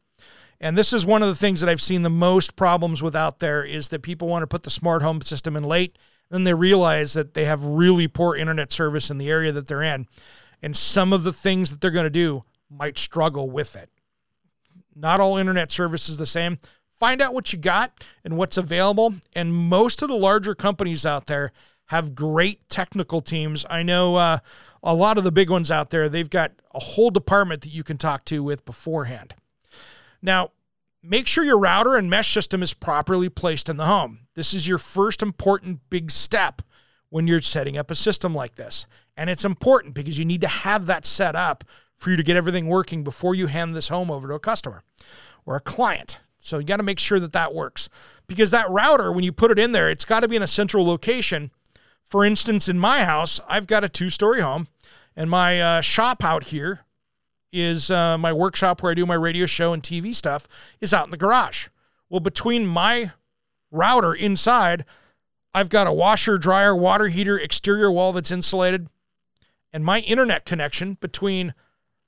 [0.60, 3.40] And this is one of the things that I've seen the most problems with out
[3.40, 5.98] there is that people want to put the smart home system in late
[6.34, 9.82] then they realize that they have really poor internet service in the area that they're
[9.82, 10.06] in.
[10.62, 13.88] And some of the things that they're going to do might struggle with it.
[14.96, 16.58] Not all internet service is the same.
[16.98, 19.14] Find out what you got and what's available.
[19.34, 21.52] And most of the larger companies out there
[21.86, 23.64] have great technical teams.
[23.70, 24.38] I know uh,
[24.84, 27.82] a lot of the big ones out there, they've got a whole department that you
[27.82, 29.34] can talk to with beforehand.
[30.20, 30.50] Now,
[31.02, 34.20] make sure your router and mesh system is properly placed in the home.
[34.34, 36.62] This is your first important big step
[37.08, 38.86] when you're setting up a system like this.
[39.16, 41.64] And it's important because you need to have that set up
[41.96, 44.82] for you to get everything working before you hand this home over to a customer
[45.46, 46.18] or a client.
[46.38, 47.88] So you got to make sure that that works
[48.26, 50.46] because that router, when you put it in there, it's got to be in a
[50.46, 51.50] central location.
[52.02, 54.68] For instance, in my house, I've got a two story home
[55.16, 56.80] and my uh, shop out here
[57.52, 60.48] is uh, my workshop where I do my radio show and TV stuff
[60.80, 61.68] is out in the garage.
[62.10, 63.12] Well, between my
[63.70, 64.84] router inside,
[65.54, 68.88] I've got a washer, dryer, water heater, exterior wall that's insulated,
[69.72, 71.54] and my internet connection between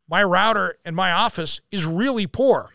[0.08, 2.72] my router and my office is really poor.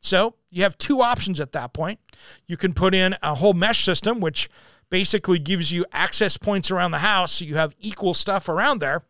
[0.00, 1.98] So you have two options at that point.
[2.46, 4.50] You can put in a whole mesh system, which
[4.94, 9.02] basically gives you access points around the house so you have equal stuff around there.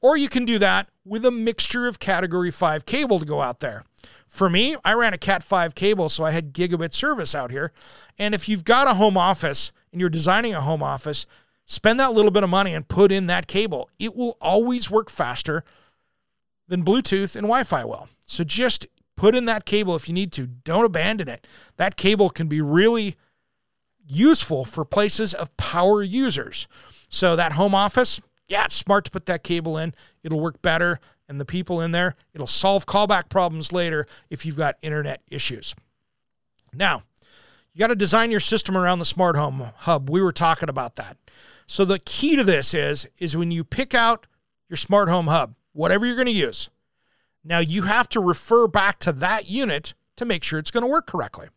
[0.00, 3.60] Or you can do that with a mixture of Category 5 cable to go out
[3.60, 3.84] there.
[4.26, 7.70] For me, I ran a Cat 5 cable, so I had gigabit service out here.
[8.18, 11.26] And if you've got a home office and you're designing a home office,
[11.66, 13.90] spend that little bit of money and put in that cable.
[13.98, 15.64] It will always work faster
[16.66, 18.08] than Bluetooth and Wi Fi will.
[18.24, 20.46] So just put in that cable if you need to.
[20.46, 21.46] Don't abandon it.
[21.76, 23.16] That cable can be really
[24.06, 26.66] useful for places of power users.
[27.08, 29.94] So that home office, yeah, it's smart to put that cable in.
[30.22, 31.00] It'll work better.
[31.28, 35.74] And the people in there, it'll solve callback problems later if you've got internet issues.
[36.72, 37.02] Now,
[37.72, 40.08] you got to design your system around the smart home hub.
[40.08, 41.16] We were talking about that.
[41.66, 44.26] So the key to this is is when you pick out
[44.68, 46.70] your smart home hub, whatever you're going to use.
[47.44, 50.88] Now you have to refer back to that unit to make sure it's going to
[50.88, 51.48] work correctly.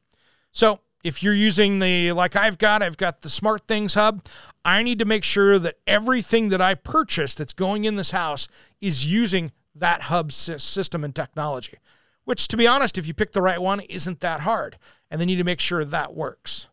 [0.51, 4.25] So if you're using the like I've got, I've got the Smart Things hub.
[4.65, 8.47] I need to make sure that everything that I purchase that's going in this house
[8.81, 11.77] is using that hub system and technology.
[12.25, 14.77] Which, to be honest, if you pick the right one, isn't that hard.
[15.09, 16.67] And they need to make sure that works.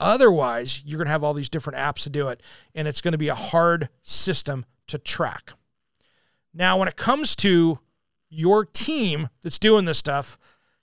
[0.00, 2.42] Otherwise, you're going to have all these different apps to do it,
[2.74, 5.52] and it's going to be a hard system to track.
[6.54, 7.78] Now, when it comes to
[8.30, 10.38] your team that's doing this stuff,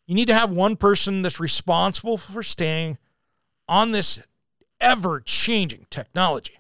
[0.08, 2.98] you need to have one person that's responsible for staying
[3.68, 4.20] on this
[4.80, 6.60] ever changing technology.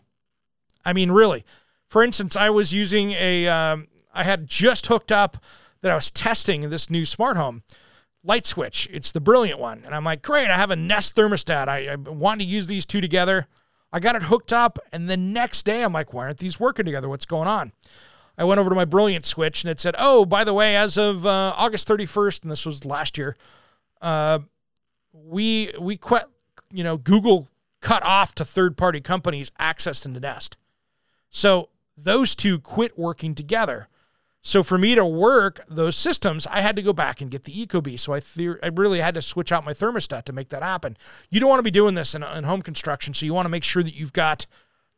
[0.85, 1.43] I mean, really.
[1.89, 5.37] For instance, I was using a, um, I had just hooked up
[5.81, 7.63] that I was testing this new smart home
[8.23, 8.89] light switch.
[8.91, 9.83] It's the brilliant one.
[9.85, 11.69] And I'm like, great, I have a Nest thermostat.
[11.69, 13.47] I, I want to use these two together.
[13.93, 14.79] I got it hooked up.
[14.91, 17.07] And the next day, I'm like, why aren't these working together?
[17.07, 17.71] What's going on?
[18.37, 20.97] I went over to my Brilliant switch and it said, "Oh, by the way, as
[20.97, 23.35] of uh, August 31st, and this was last year,
[24.01, 24.39] uh,
[25.11, 26.25] we we quit,
[26.71, 27.49] you know, Google
[27.81, 30.57] cut off to third-party companies access into Nest.
[31.29, 33.87] So those two quit working together.
[34.41, 37.53] So for me to work those systems, I had to go back and get the
[37.53, 37.99] Ecobee.
[37.99, 38.21] So I
[38.63, 40.95] I really had to switch out my thermostat to make that happen.
[41.29, 43.49] You don't want to be doing this in, in home construction, so you want to
[43.49, 44.45] make sure that you've got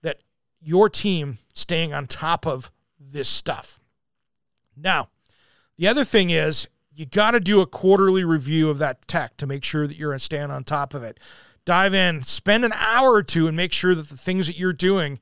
[0.02, 0.20] that
[0.62, 2.70] your team staying on top of
[3.12, 3.80] this stuff.
[4.76, 5.10] Now,
[5.78, 9.48] the other thing is you got to do a quarterly review of that tech to
[9.48, 11.20] make sure that you're staying on top of it.
[11.66, 14.74] Dive in, spend an hour or two and make sure that the things that you're
[14.74, 15.20] doing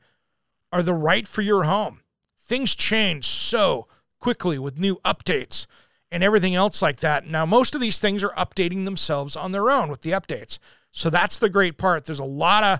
[0.71, 2.01] are the right for your home.
[2.41, 3.87] Things change so
[4.19, 5.67] quickly with new updates
[6.11, 7.27] and everything else like that.
[7.27, 10.57] Now, most of these things are updating themselves on their own with the updates.
[10.91, 12.05] So that's the great part.
[12.05, 12.79] There's a lot of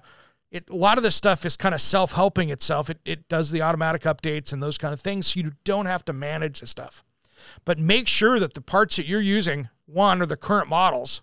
[0.52, 2.90] it, a lot of this stuff is kind of self-helping itself.
[2.90, 5.28] It, it does the automatic updates and those kind of things.
[5.28, 7.04] So you don't have to manage the stuff.
[7.66, 11.22] But make sure that the parts that you're using, one, are the current models.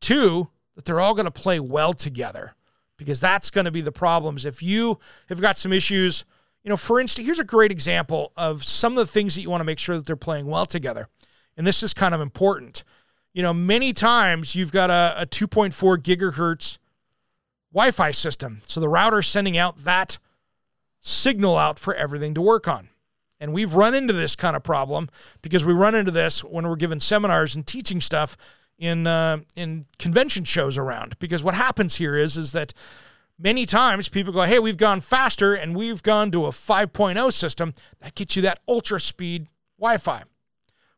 [0.00, 2.54] Two, that they're all going to play well together.
[2.98, 4.44] Because that's going to be the problems.
[4.44, 6.24] If you have got some issues,
[6.62, 9.50] you know, for instance, here's a great example of some of the things that you
[9.50, 11.08] want to make sure that they're playing well together.
[11.56, 12.84] And this is kind of important.
[13.32, 16.78] You know, many times you've got a, a 2.4 gigahertz
[17.72, 18.62] Wi Fi system.
[18.66, 20.18] So the router's sending out that
[21.00, 22.88] signal out for everything to work on.
[23.38, 25.08] And we've run into this kind of problem
[25.42, 28.36] because we run into this when we're giving seminars and teaching stuff
[28.78, 31.18] in uh, in convention shows around.
[31.18, 32.72] Because what happens here is is that
[33.38, 37.72] many times people go, "Hey, we've gone faster and we've gone to a 5.0 system
[38.00, 39.48] that gets you that ultra speed
[39.78, 40.24] Wi-Fi."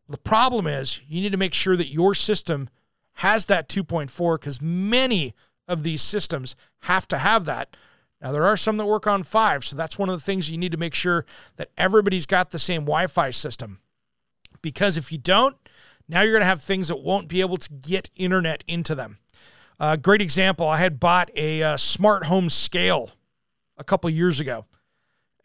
[0.09, 2.71] The problem is you need to make sure that your system
[3.15, 5.35] has that 2.4 because many
[5.69, 7.77] of these systems have to have that.
[8.21, 10.59] Now, there are some that work on five, so that's one of the things you
[10.59, 11.25] need to make sure
[11.57, 13.79] that everybody's got the same Wi Fi system.
[14.61, 15.57] Because if you don't,
[16.09, 19.19] now you're going to have things that won't be able to get internet into them.
[19.79, 23.13] A uh, great example I had bought a uh, smart home scale
[23.77, 24.65] a couple years ago.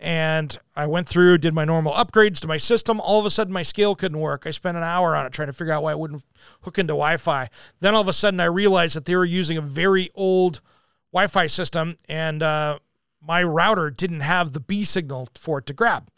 [0.03, 2.99] And I went through, did my normal upgrades to my system.
[2.99, 4.45] All of a sudden, my scale couldn't work.
[4.45, 6.25] I spent an hour on it trying to figure out why it wouldn't
[6.63, 7.49] hook into Wi Fi.
[7.79, 10.59] Then all of a sudden, I realized that they were using a very old
[11.13, 12.79] Wi Fi system, and uh,
[13.25, 16.09] my router didn't have the B signal for it to grab.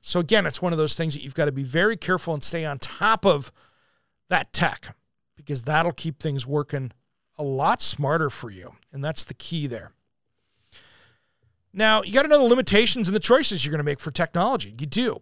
[0.00, 2.44] So, again, it's one of those things that you've got to be very careful and
[2.44, 3.50] stay on top of
[4.28, 4.94] that tech
[5.36, 6.92] because that'll keep things working
[7.38, 8.76] a lot smarter for you.
[8.92, 9.92] And that's the key there.
[11.72, 14.10] Now, you got to know the limitations and the choices you're going to make for
[14.10, 14.74] technology.
[14.78, 15.20] You do.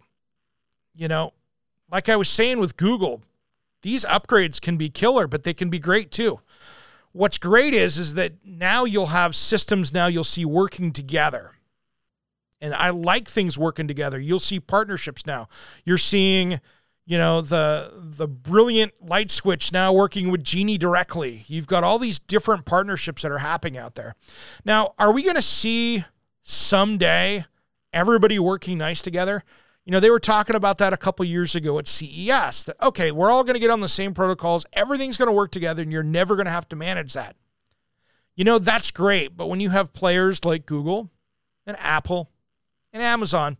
[0.93, 1.33] You know,
[1.89, 3.21] like I was saying with Google,
[3.81, 6.39] these upgrades can be killer, but they can be great too.
[7.13, 11.51] What's great is is that now you'll have systems now you'll see working together.
[12.61, 14.19] And I like things working together.
[14.19, 15.49] You'll see partnerships now.
[15.83, 16.61] You're seeing,
[17.05, 21.43] you know, the the brilliant light switch now working with Genie directly.
[21.47, 24.15] You've got all these different partnerships that are happening out there.
[24.63, 26.05] Now, are we going to see
[26.51, 27.45] someday
[27.93, 29.43] everybody working nice together.
[29.85, 33.11] You know, they were talking about that a couple years ago at CES that, okay,
[33.11, 35.91] we're all going to get on the same protocols, everything's going to work together, and
[35.91, 37.35] you're never going to have to manage that.
[38.35, 39.35] You know, that's great.
[39.35, 41.09] But when you have players like Google
[41.65, 42.29] and Apple
[42.93, 43.57] and Amazon,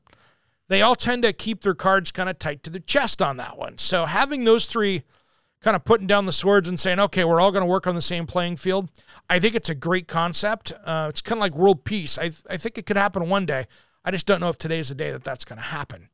[0.67, 3.57] they all tend to keep their cards kind of tight to their chest on that
[3.57, 3.77] one.
[3.77, 5.03] So having those three
[5.61, 7.95] kind of putting down the swords and saying, okay, we're all going to work on
[7.95, 8.89] the same playing field.
[9.29, 10.73] I think it's a great concept.
[10.83, 12.17] Uh, it's kind of like world peace.
[12.17, 13.67] I, I think it could happen one day.
[14.03, 16.09] I just don't know if today's the day that that's going to happen.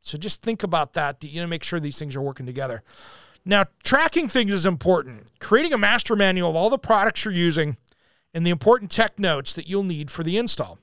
[0.00, 1.22] So just think about that.
[1.24, 2.82] You know, make sure these things are working together.
[3.44, 5.32] Now, tracking things is important.
[5.40, 7.76] Creating a master manual of all the products you're using
[8.32, 10.78] and the important tech notes that you'll need for the install.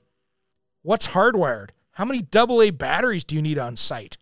[0.82, 1.70] What's hardwired?
[1.92, 4.16] How many AA batteries do you need on site?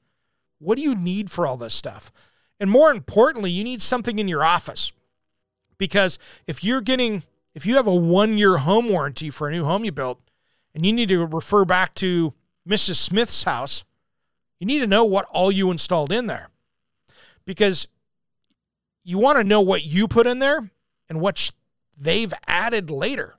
[0.59, 2.13] What do you need for all this stuff?
[2.61, 4.93] And more importantly, you need something in your office.
[5.79, 7.23] Because if you're getting,
[7.55, 10.21] if you have a one year home warranty for a new home you built,
[10.75, 12.35] and you need to refer back to
[12.69, 12.97] Mrs.
[12.97, 13.85] Smith's house,
[14.61, 16.51] you need to know what all you installed in there.
[17.47, 17.89] Because
[19.03, 20.71] you want to know what you put in there
[21.09, 21.51] and what
[21.99, 23.37] they've added later.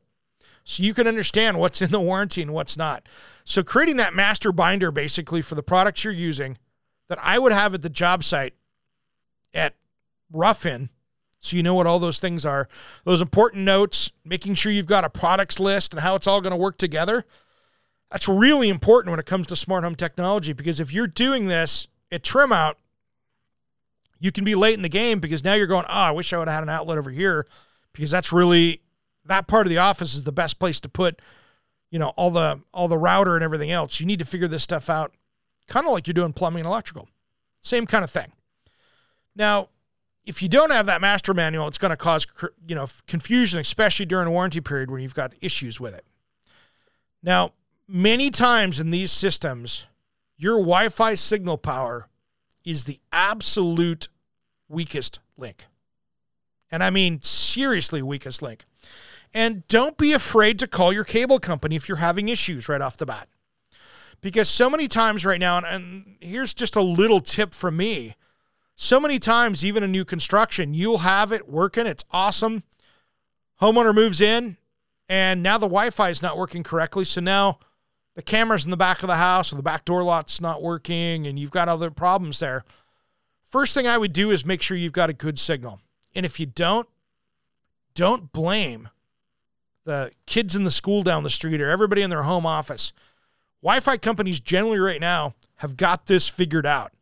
[0.64, 3.08] So you can understand what's in the warranty and what's not.
[3.43, 6.58] So creating that master binder basically for the products you're using
[7.08, 8.56] that I would have at the job site
[9.54, 9.76] at
[10.32, 10.89] rough-in
[11.41, 12.70] so you know what all those things are.
[13.04, 16.52] Those important notes, making sure you've got a products list and how it's all going
[16.52, 17.26] to work together.
[18.12, 21.88] That's really important when it comes to smart home technology because if you're doing this
[22.12, 22.78] at trim out,
[24.20, 26.38] you can be late in the game because now you're going, oh, I wish I
[26.38, 27.47] would have had an outlet over here
[27.91, 28.82] because that's really
[29.26, 31.24] that part of the office is the best place to put,
[31.89, 33.99] you know, all the all the router and everything else.
[33.99, 35.16] You need to figure this stuff out
[35.68, 37.10] kind of like you're doing plumbing and electrical.
[37.62, 38.32] Same kind of thing.
[39.36, 39.70] Now,
[40.26, 42.28] if you don't have that master manual, it's going to cause
[42.68, 46.06] you know confusion, especially during a warranty period when you've got issues with it.
[47.24, 47.54] Now,
[47.88, 49.88] many times in these systems,
[50.38, 52.08] your Wi-Fi signal power
[52.64, 54.10] is the absolute
[54.68, 55.66] weakest link.
[56.72, 58.66] And I mean seriously weakest link.
[59.34, 62.98] And don't be afraid to call your cable company if you're having issues right off
[62.98, 63.28] the bat.
[64.20, 68.16] Because so many times right now, and, and here's just a little tip from me
[68.76, 71.86] so many times, even a new construction, you'll have it working.
[71.86, 72.63] It's awesome.
[73.61, 74.57] Homeowner moves in,
[75.07, 77.05] and now the Wi Fi is not working correctly.
[77.05, 77.59] So now
[78.15, 81.28] the camera's in the back of the house, or the back door lot's not working,
[81.28, 82.63] and you've got other problems there.
[83.49, 85.80] First thing I would do is make sure you've got a good signal.
[86.15, 86.88] And if you don't,
[87.93, 88.89] don't blame
[89.84, 92.93] the kids in the school down the street or everybody in their home office.
[93.61, 96.93] Wi Fi companies generally right now have got this figured out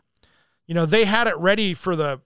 [0.69, 2.21] you know, they had it ready for the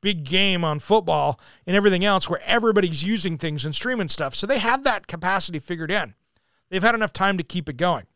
[0.00, 4.34] big game on football and everything else where everybody's using things and streaming stuff.
[4.34, 6.14] So they have that capacity figured in.
[6.70, 8.06] They've had enough time to keep it going.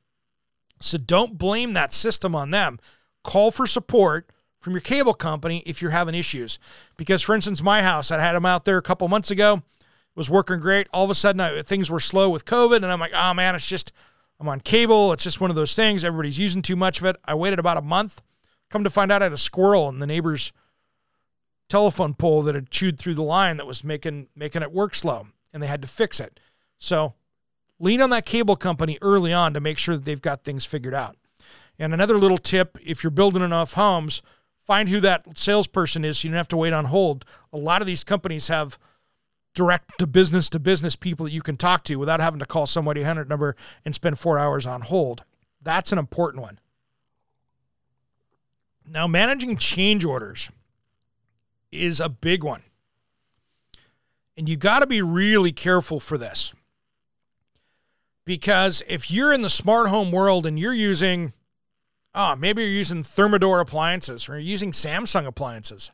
[0.80, 2.80] So don't blame that system on them.
[3.22, 6.58] Call for support from your cable company if you're having issues.
[6.96, 10.16] Because, for instance, my house, I had them out there a couple months ago, it
[10.16, 10.88] was working great.
[10.92, 13.54] All of a sudden, I, things were slow with COVID, and I'm like, oh man,
[13.54, 13.92] it's just,
[14.40, 15.12] I'm on cable.
[15.12, 16.02] It's just one of those things.
[16.02, 17.16] Everybody's using too much of it.
[17.24, 18.22] I waited about a month
[18.72, 20.50] Come to find out, I had a squirrel in the neighbor's
[21.68, 25.26] telephone pole that had chewed through the line that was making making it work slow,
[25.52, 26.40] and they had to fix it.
[26.78, 27.12] So
[27.78, 30.94] lean on that cable company early on to make sure that they've got things figured
[30.94, 31.18] out.
[31.78, 34.22] And another little tip if you're building enough homes,
[34.58, 37.26] find who that salesperson is so you don't have to wait on hold.
[37.52, 38.78] A lot of these companies have
[39.54, 42.66] direct to business to business people that you can talk to without having to call
[42.66, 43.54] somebody 100 number
[43.84, 45.24] and spend four hours on hold.
[45.60, 46.58] That's an important one.
[48.86, 50.50] Now, managing change orders
[51.70, 52.62] is a big one.
[54.36, 56.54] And you got to be really careful for this.
[58.24, 61.32] Because if you're in the smart home world and you're using,
[62.14, 65.90] oh, maybe you're using Thermador appliances or you're using Samsung appliances,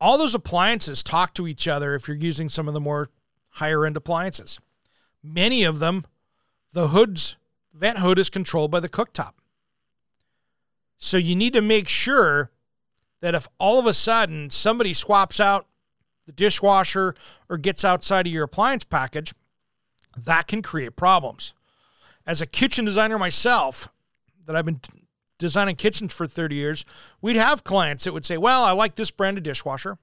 [0.00, 3.08] all those appliances talk to each other if you're using some of the more
[3.50, 4.60] higher end appliances.
[5.22, 6.04] Many of them,
[6.72, 7.36] the hood's
[7.72, 9.32] vent hood is controlled by the cooktop.
[10.98, 12.50] So you need to make sure
[13.20, 15.66] that if all of a sudden somebody swaps out
[16.26, 17.14] the dishwasher
[17.48, 19.34] or gets outside of your appliance package,
[20.16, 21.52] that can create problems.
[22.26, 23.88] As a kitchen designer myself,
[24.46, 24.80] that I've been
[25.38, 26.84] designing kitchens for 30 years,
[27.20, 29.98] we'd have clients that would say, Well, I like this brand of dishwasher,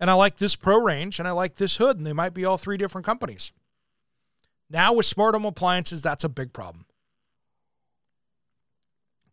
[0.00, 2.44] and I like this pro range, and I like this hood, and they might be
[2.44, 3.52] all three different companies.
[4.68, 6.86] Now, with smart home appliances, that's a big problem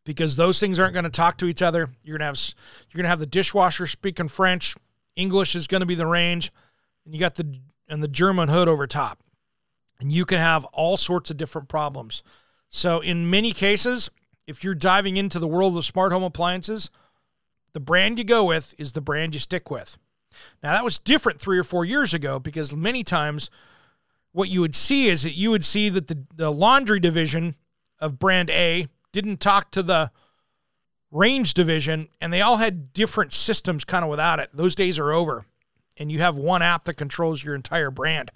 [0.03, 1.89] because those things aren't going to talk to each other.
[2.03, 2.55] You're going to have
[2.89, 4.75] you're going to have the dishwasher speaking French,
[5.15, 6.51] English is going to be the range,
[7.05, 9.19] and you got the and the German hood over top.
[9.99, 12.23] And you can have all sorts of different problems.
[12.69, 14.09] So in many cases,
[14.47, 16.89] if you're diving into the world of smart home appliances,
[17.73, 19.99] the brand you go with is the brand you stick with.
[20.63, 23.49] Now that was different 3 or 4 years ago because many times
[24.31, 27.55] what you would see is that you would see that the, the laundry division
[27.99, 30.11] of brand A didn't talk to the
[31.11, 34.49] range division, and they all had different systems kind of without it.
[34.53, 35.45] Those days are over,
[35.97, 38.31] and you have one app that controls your entire brand.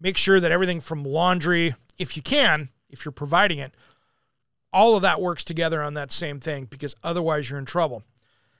[0.00, 3.72] Make sure that everything from laundry, if you can, if you're providing it,
[4.72, 8.04] all of that works together on that same thing because otherwise you're in trouble.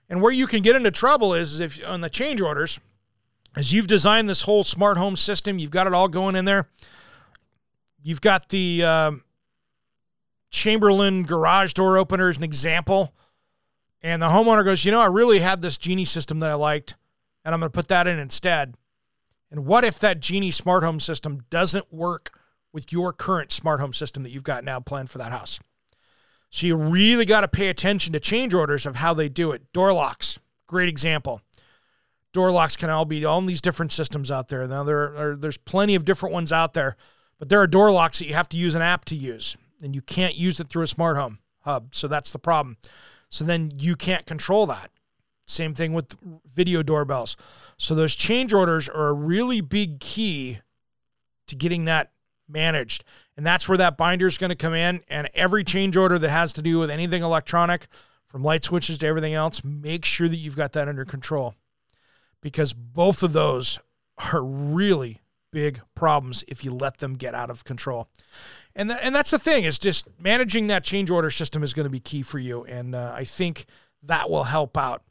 [0.09, 2.81] And where you can get into trouble is if on the change orders,
[3.55, 6.69] as you've designed this whole smart home system, you've got it all going in there.
[8.03, 9.25] You've got the um,
[10.51, 13.15] Chamberlain garage door opener as an example.
[14.03, 16.95] And the homeowner goes, You know, I really had this Genie system that I liked,
[17.45, 18.75] and I'm going to put that in instead.
[19.51, 22.39] And what if that Genie smart home system doesn't work
[22.73, 25.59] with your current smart home system that you've got now planned for that house?
[26.51, 29.73] So you really got to pay attention to change orders of how they do it.
[29.73, 31.43] Door locks, great example.
[32.33, 34.67] Door locks can all be all these different systems out there.
[34.67, 36.97] Now there are there's plenty of different ones out there,
[37.39, 39.95] but there are door locks that you have to use an app to use and
[39.95, 41.95] you can't use it through a smart home hub.
[41.95, 42.77] So that's the problem.
[43.31, 44.91] So then you can't control that.
[45.47, 46.15] Same thing with
[46.55, 47.37] video doorbells.
[47.77, 50.59] So those change orders are a really big key
[51.47, 52.13] to getting that
[52.49, 53.05] managed.
[53.37, 55.03] And that's where that binder is going to come in.
[55.09, 57.87] And every change order that has to do with anything electronic,
[58.27, 61.55] from light switches to everything else, make sure that you've got that under control
[62.41, 63.79] because both of those
[64.33, 65.21] are really,
[65.51, 68.09] big problems if you let them get out of control.
[68.79, 71.85] And th- and that's the thing is just managing that change order system is going
[71.85, 73.67] to be key for you, and uh, I think
[74.05, 75.03] that will help out.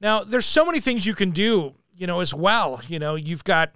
[0.00, 2.80] Now, there's so many things you can do, you know, as well.
[2.86, 3.72] You know, you've got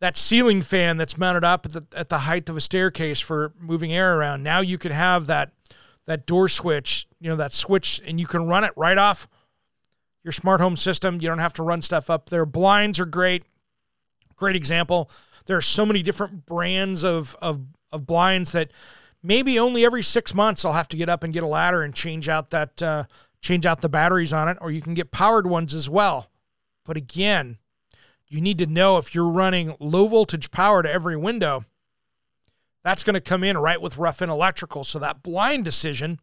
[0.00, 3.52] that ceiling fan that's mounted up at the at the height of a staircase for
[3.58, 4.44] moving air around.
[4.44, 5.52] Now you can have that
[6.06, 9.28] that door switch, you know, that switch, and you can run it right off
[10.22, 11.16] your smart home system.
[11.20, 12.46] You don't have to run stuff up there.
[12.46, 13.42] Blinds are great.
[14.36, 15.10] Great example.
[15.46, 17.60] There are so many different brands of of
[17.92, 18.70] of blinds that
[19.22, 21.94] maybe only every six months I'll have to get up and get a ladder and
[21.94, 23.04] change out that uh,
[23.40, 26.30] change out the batteries on it, or you can get powered ones as well.
[26.84, 27.58] But again,
[28.28, 31.64] you need to know if you're running low voltage power to every window,
[32.82, 34.84] that's going to come in right with rough-in Electrical.
[34.84, 36.20] So that blind decision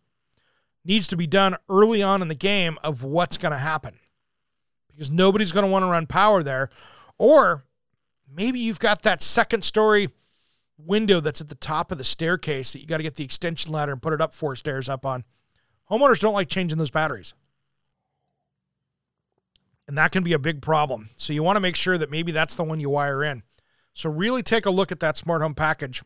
[0.84, 4.00] needs to be done early on in the game of what's going to happen
[4.90, 6.70] because nobody's going to want to run power there.
[7.18, 7.64] Or
[8.34, 10.10] maybe you've got that second story
[10.78, 13.72] window that's at the top of the staircase that you got to get the extension
[13.72, 15.24] ladder and put it up four stairs up on.
[15.90, 17.34] Homeowners don't like changing those batteries.
[19.88, 21.10] And that can be a big problem.
[21.16, 23.44] So you want to make sure that maybe that's the one you wire in.
[23.94, 26.04] So really take a look at that smart home package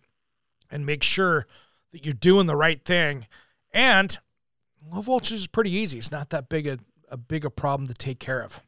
[0.70, 1.48] and make sure
[1.92, 3.28] that you're doing the right thing.
[3.74, 4.18] And
[4.90, 5.98] low voltage is pretty easy.
[5.98, 8.62] It's not that big a, a big a problem to take care of.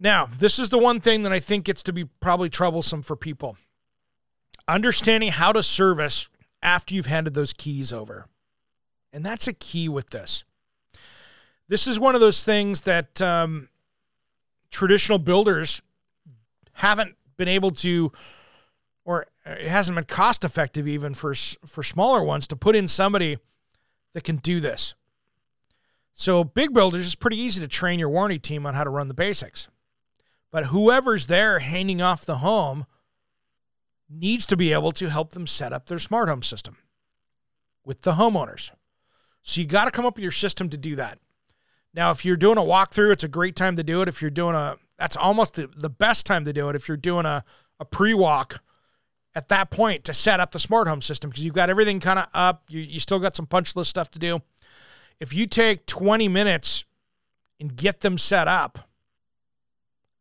[0.00, 3.16] Now, this is the one thing that I think gets to be probably troublesome for
[3.16, 3.56] people.
[4.66, 6.28] Understanding how to service
[6.62, 8.26] after you've handed those keys over.
[9.12, 10.44] And that's a key with this.
[11.68, 13.68] This is one of those things that um,
[14.70, 15.80] traditional builders
[16.72, 18.12] haven't been able to,
[19.04, 23.38] or it hasn't been cost effective even for for smaller ones to put in somebody
[24.12, 24.94] that can do this.
[26.12, 29.08] So big builders it's pretty easy to train your warranty team on how to run
[29.08, 29.68] the basics.
[30.50, 32.86] But whoever's there handing off the home
[34.14, 36.76] needs to be able to help them set up their smart home system
[37.84, 38.70] with the homeowners.
[39.42, 41.18] So you got to come up with your system to do that.
[41.92, 44.08] Now, if you're doing a walkthrough, it's a great time to do it.
[44.08, 46.76] If you're doing a, that's almost the, the best time to do it.
[46.76, 47.44] If you're doing a,
[47.78, 48.60] a pre walk
[49.34, 52.18] at that point to set up the smart home system because you've got everything kind
[52.18, 52.64] of up.
[52.68, 54.40] You, you still got some punch list stuff to do.
[55.20, 56.84] If you take 20 minutes
[57.60, 58.90] and get them set up,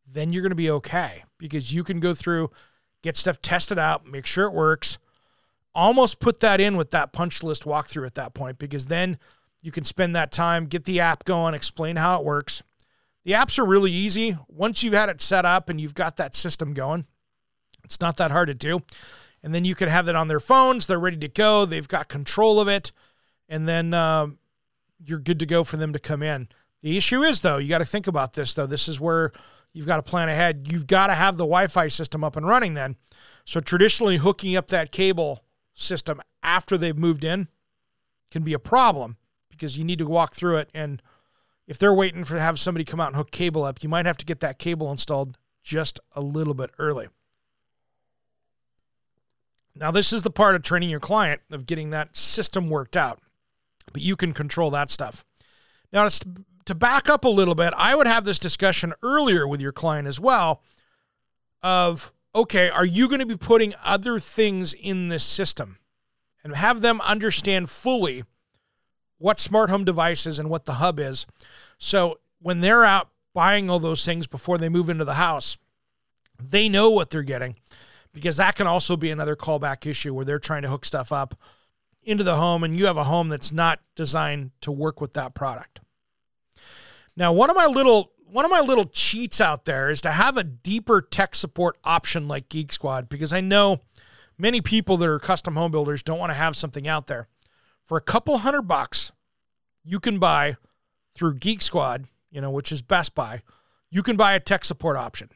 [0.06, 2.52] then you're going to be okay because you can go through,
[3.04, 4.98] get stuff tested out, make sure it works.
[5.76, 9.20] Almost put that in with that punch list walkthrough at that point because then
[9.62, 12.64] you can spend that time, get the app going, explain how it works.
[13.26, 14.38] The apps are really easy.
[14.48, 17.06] Once you've had it set up and you've got that system going,
[17.84, 18.82] it's not that hard to do.
[19.42, 20.88] And then you can have that on their phones.
[20.88, 21.66] They're ready to go.
[21.66, 22.92] They've got control of it.
[23.50, 24.28] And then uh,
[25.06, 26.48] you're good to go for them to come in.
[26.82, 28.66] The issue is, though, you got to think about this, though.
[28.66, 29.32] This is where
[29.74, 30.68] you've got to plan ahead.
[30.72, 32.96] You've got to have the Wi Fi system up and running then.
[33.46, 35.44] So, traditionally, hooking up that cable
[35.74, 37.48] system after they've moved in
[38.32, 39.18] can be a problem
[39.50, 40.70] because you need to walk through it.
[40.74, 41.02] And
[41.68, 44.18] if they're waiting for have somebody come out and hook cable up, you might have
[44.18, 47.08] to get that cable installed just a little bit early.
[49.76, 53.20] Now, this is the part of training your client of getting that system worked out,
[53.92, 55.26] but you can control that stuff.
[55.92, 56.08] Now,
[56.66, 60.08] to back up a little bit, I would have this discussion earlier with your client
[60.08, 60.62] as well
[61.62, 65.78] of okay, are you going to be putting other things in this system
[66.44, 68.24] and have them understand fully
[69.24, 71.26] what smart home device is and what the hub is.
[71.78, 75.58] So when they're out buying all those things before they move into the house,
[76.38, 77.56] they know what they're getting
[78.12, 81.40] because that can also be another callback issue where they're trying to hook stuff up
[82.04, 85.34] into the home and you have a home that's not designed to work with that
[85.34, 85.80] product.
[87.16, 90.38] Now, one of my little one of my little cheats out there is to have
[90.38, 93.82] a deeper tech support option like Geek Squad because I know
[94.40, 97.28] many people that are custom home builders don't want to have something out there
[97.86, 99.12] for a couple hundred bucks,
[99.84, 100.58] you can buy
[101.14, 103.42] through Geek Squad, you know, which is Best Buy,
[103.90, 105.30] you can buy a tech support option.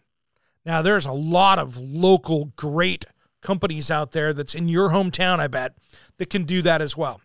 [0.65, 3.05] Now, there's a lot of local great
[3.41, 5.77] companies out there that's in your hometown, I bet,
[6.17, 7.21] that can do that as well.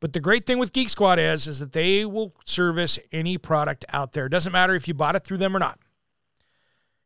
[0.00, 3.84] But the great thing with Geek Squad is, is that they will service any product
[3.92, 4.26] out there.
[4.26, 5.78] It doesn't matter if you bought it through them or not.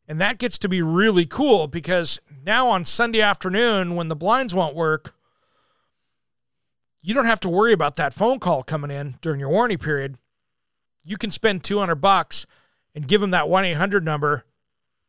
[0.07, 4.55] And that gets to be really cool because now on Sunday afternoon, when the blinds
[4.55, 5.15] won't work,
[7.03, 10.17] you don't have to worry about that phone call coming in during your warranty period.
[11.05, 12.47] You can spend 200 bucks
[12.95, 14.45] and give them that 1-800 number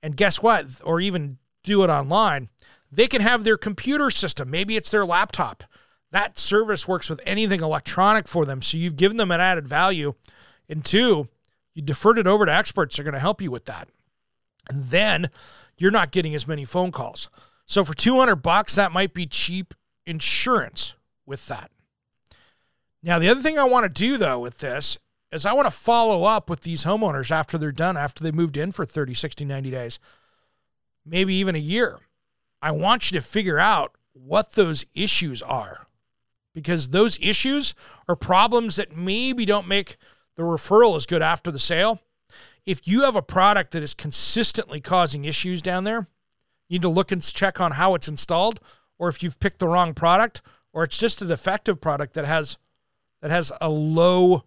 [0.02, 0.68] and guess what?
[0.84, 2.50] Or even do it online.
[2.92, 4.50] They can have their computer system.
[4.50, 5.64] Maybe it's their laptop.
[6.16, 8.62] That service works with anything electronic for them.
[8.62, 10.14] So you've given them an added value.
[10.70, 11.28] And two,
[11.74, 13.90] you deferred it over to experts that are going to help you with that.
[14.70, 15.30] And then
[15.78, 17.30] you're not getting as many phone calls.
[17.66, 19.74] So for 200 bucks, that might be cheap
[20.06, 20.96] insurance
[21.26, 21.70] with that.
[23.04, 24.98] Now, the other thing I want to do though with this
[25.34, 28.56] is I want to follow up with these homeowners after they're done, after they moved
[28.56, 30.00] in for 30, 60, 90 days,
[31.06, 32.00] maybe even a year.
[32.62, 35.88] I want you to figure out what those issues are
[36.56, 37.76] because those issues
[38.08, 39.98] are problems that maybe don't make
[40.38, 42.00] the referral as good after the sale.
[42.66, 46.08] If you have a product that is consistently causing issues down there,
[46.68, 48.60] you need to look and check on how it's installed
[48.98, 50.42] or if you've picked the wrong product
[50.74, 52.58] or it's just a defective product that has
[53.22, 54.44] that has a low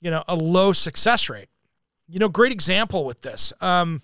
[0.00, 1.48] you know a low success rate
[2.06, 4.02] you know great example with this um,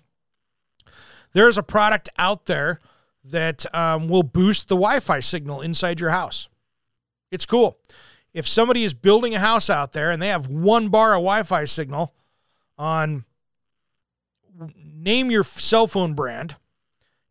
[1.33, 2.79] there's a product out there
[3.23, 6.49] that um, will boost the wi-fi signal inside your house
[7.31, 7.77] it's cool.
[8.33, 11.65] If somebody is building a house out there and they have one bar of wi-fi
[11.65, 12.13] signal
[12.77, 13.25] on
[14.75, 16.55] name your cell phone brand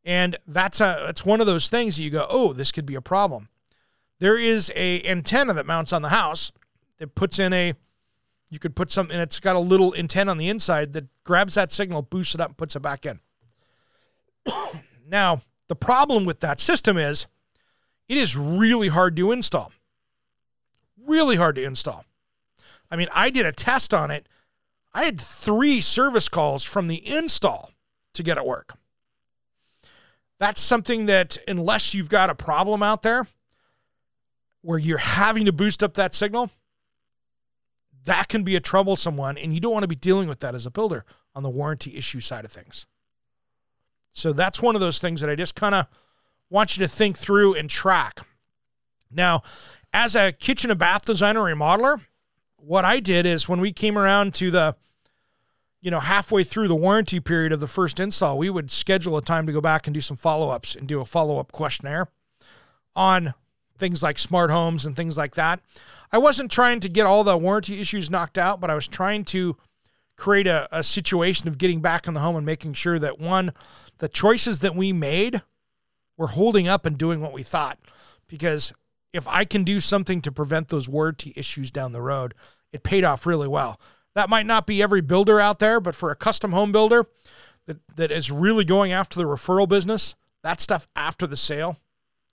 [0.04, 2.94] and that's a that's one of those things that you go oh this could be
[2.94, 3.48] a problem.
[4.18, 6.52] There is a antenna that mounts on the house
[6.98, 7.74] that puts in a
[8.50, 11.54] you could put something and it's got a little antenna on the inside that grabs
[11.54, 13.20] that signal boosts it up and puts it back in.
[15.08, 17.28] Now the problem with that system is
[18.08, 19.72] it is really hard to install
[21.06, 22.04] really hard to install
[22.90, 24.28] i mean i did a test on it
[24.94, 27.70] i had three service calls from the install
[28.12, 28.74] to get it work
[30.38, 33.26] that's something that unless you've got a problem out there
[34.62, 36.50] where you're having to boost up that signal
[38.06, 40.54] that can be a troublesome one, and you don't want to be dealing with that
[40.54, 41.04] as a builder
[41.34, 42.86] on the warranty issue side of things.
[44.12, 45.86] So that's one of those things that I just kind of
[46.48, 48.20] want you to think through and track.
[49.10, 49.42] Now,
[49.92, 52.00] as a kitchen and bath designer remodeler,
[52.56, 54.76] what I did is when we came around to the
[55.86, 59.22] you know, halfway through the warranty period of the first install, we would schedule a
[59.22, 62.08] time to go back and do some follow ups and do a follow up questionnaire
[62.96, 63.34] on
[63.78, 65.60] things like smart homes and things like that.
[66.10, 69.24] I wasn't trying to get all the warranty issues knocked out, but I was trying
[69.26, 69.56] to
[70.16, 73.52] create a, a situation of getting back in the home and making sure that one,
[73.98, 75.42] the choices that we made
[76.16, 77.78] were holding up and doing what we thought.
[78.26, 78.72] Because
[79.16, 82.34] if I can do something to prevent those warranty issues down the road,
[82.72, 83.80] it paid off really well.
[84.14, 87.06] That might not be every builder out there, but for a custom home builder
[87.66, 91.78] that, that is really going after the referral business, that stuff after the sale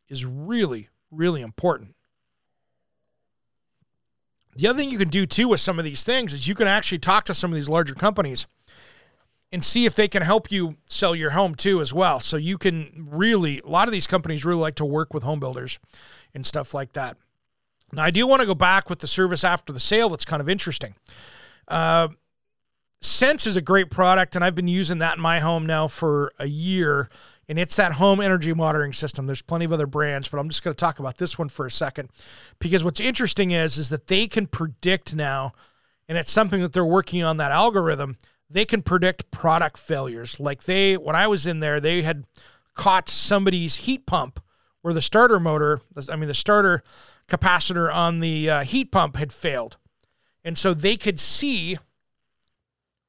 [0.08, 1.96] is really, really important.
[4.56, 6.68] The other thing you can do too with some of these things is you can
[6.68, 8.46] actually talk to some of these larger companies
[9.54, 12.20] and see if they can help you sell your home too as well.
[12.20, 15.40] So you can really a lot of these companies really like to work with home
[15.40, 15.80] builders
[16.34, 17.16] and stuff like that.
[17.94, 20.42] Now I do want to go back with the service after the sale that's kind
[20.42, 20.96] of interesting.
[21.68, 22.10] Uh,
[23.00, 26.32] Sense is a great product, and I've been using that in my home now for
[26.40, 27.10] a year
[27.50, 29.26] and it's that home energy monitoring system.
[29.26, 31.66] There's plenty of other brands, but I'm just going to talk about this one for
[31.66, 32.10] a second
[32.60, 35.54] because what's interesting is is that they can predict now,
[36.08, 38.18] and it's something that they're working on that algorithm.
[38.54, 40.40] They can predict product failures.
[40.40, 42.26] Like they, when I was in there, they had
[42.76, 44.40] caught somebody's heat pump
[44.82, 46.84] where the starter motor, I mean the starter
[47.28, 49.78] capacitor on the uh, heat pump had failed,
[50.44, 51.80] and so they could see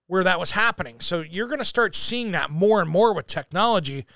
[0.06, 1.00] where that was happening.
[1.00, 4.06] So you're going to start seeing that more and more with technology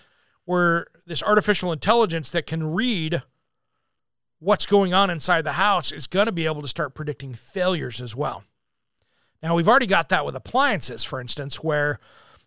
[0.45, 3.23] where this artificial intelligence that can read
[4.39, 8.01] what's going on inside the house is going to be able to start predicting failures
[8.01, 8.45] as well.
[9.43, 12.01] Now, we've already got that with appliances, for instance, where,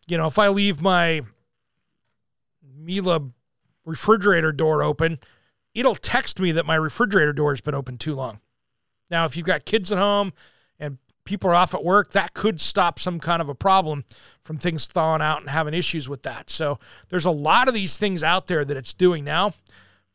[0.07, 1.21] you know, if I leave my
[2.77, 3.31] Miele
[3.85, 5.19] refrigerator door open,
[5.73, 8.39] it'll text me that my refrigerator door has been open too long.
[9.09, 10.33] Now, if you've got kids at home
[10.79, 14.05] and people are off at work, that could stop some kind of a problem
[14.43, 16.49] from things thawing out and having issues with that.
[16.49, 16.79] So
[17.09, 19.53] there's a lot of these things out there that it's doing now.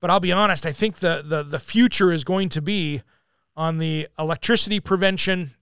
[0.01, 3.03] But I'll be honest, I think the the the future is going to be
[3.57, 5.56] on the electricity prevention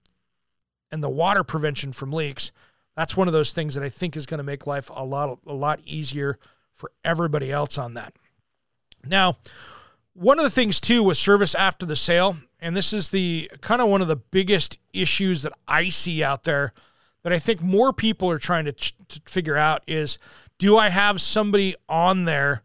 [0.95, 2.53] and the water prevention from leaks.
[2.95, 5.39] That's one of those things that I think is going to make life a lot
[5.45, 6.39] a lot easier
[6.73, 8.13] for everybody else on that.
[9.05, 9.35] Now,
[10.13, 13.81] one of the things too with service after the sale and this is the kind
[13.81, 16.71] of one of the biggest issues that I see out there
[17.23, 20.17] that I think more people are trying to, to figure out is
[20.59, 22.61] do I have somebody on there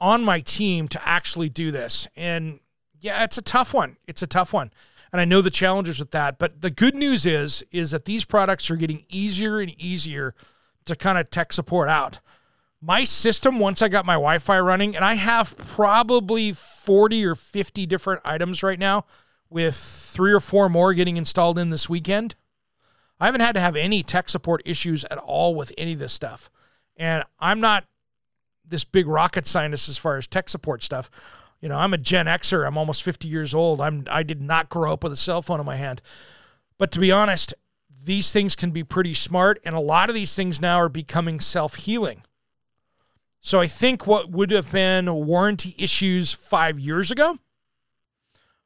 [0.00, 2.08] on my team to actually do this?
[2.16, 2.58] And
[3.00, 3.96] yeah, it's a tough one.
[4.08, 4.72] It's a tough one.
[5.12, 8.24] And I know the challenges with that, but the good news is is that these
[8.24, 10.34] products are getting easier and easier
[10.86, 12.20] to kind of tech support out
[12.82, 17.86] my system once I got my Wi-Fi running, and I have probably 40 or 50
[17.86, 19.04] different items right now,
[19.48, 22.34] with three or four more getting installed in this weekend.
[23.20, 26.12] I haven't had to have any tech support issues at all with any of this
[26.12, 26.50] stuff.
[26.96, 27.84] And I'm not
[28.64, 31.08] this big rocket scientist as far as tech support stuff.
[31.62, 32.66] You know, I'm a Gen Xer.
[32.66, 33.80] I'm almost 50 years old.
[33.80, 36.02] I'm I did not grow up with a cell phone in my hand.
[36.76, 37.54] But to be honest,
[38.04, 41.38] these things can be pretty smart and a lot of these things now are becoming
[41.38, 42.24] self-healing.
[43.40, 47.38] So I think what would have been warranty issues 5 years ago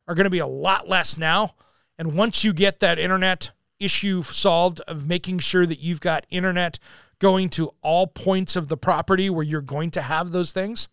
[0.08, 1.54] are going to be a lot less now.
[1.98, 6.78] And once you get that internet issue solved of making sure that you've got internet
[7.18, 10.88] going to all points of the property where you're going to have those things,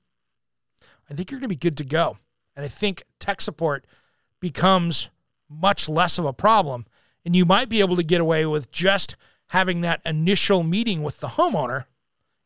[1.13, 2.17] I think you're going to be good to go.
[2.55, 3.85] And I think tech support
[4.39, 5.09] becomes
[5.47, 6.87] much less of a problem.
[7.23, 9.15] And you might be able to get away with just
[9.49, 11.85] having that initial meeting with the homeowner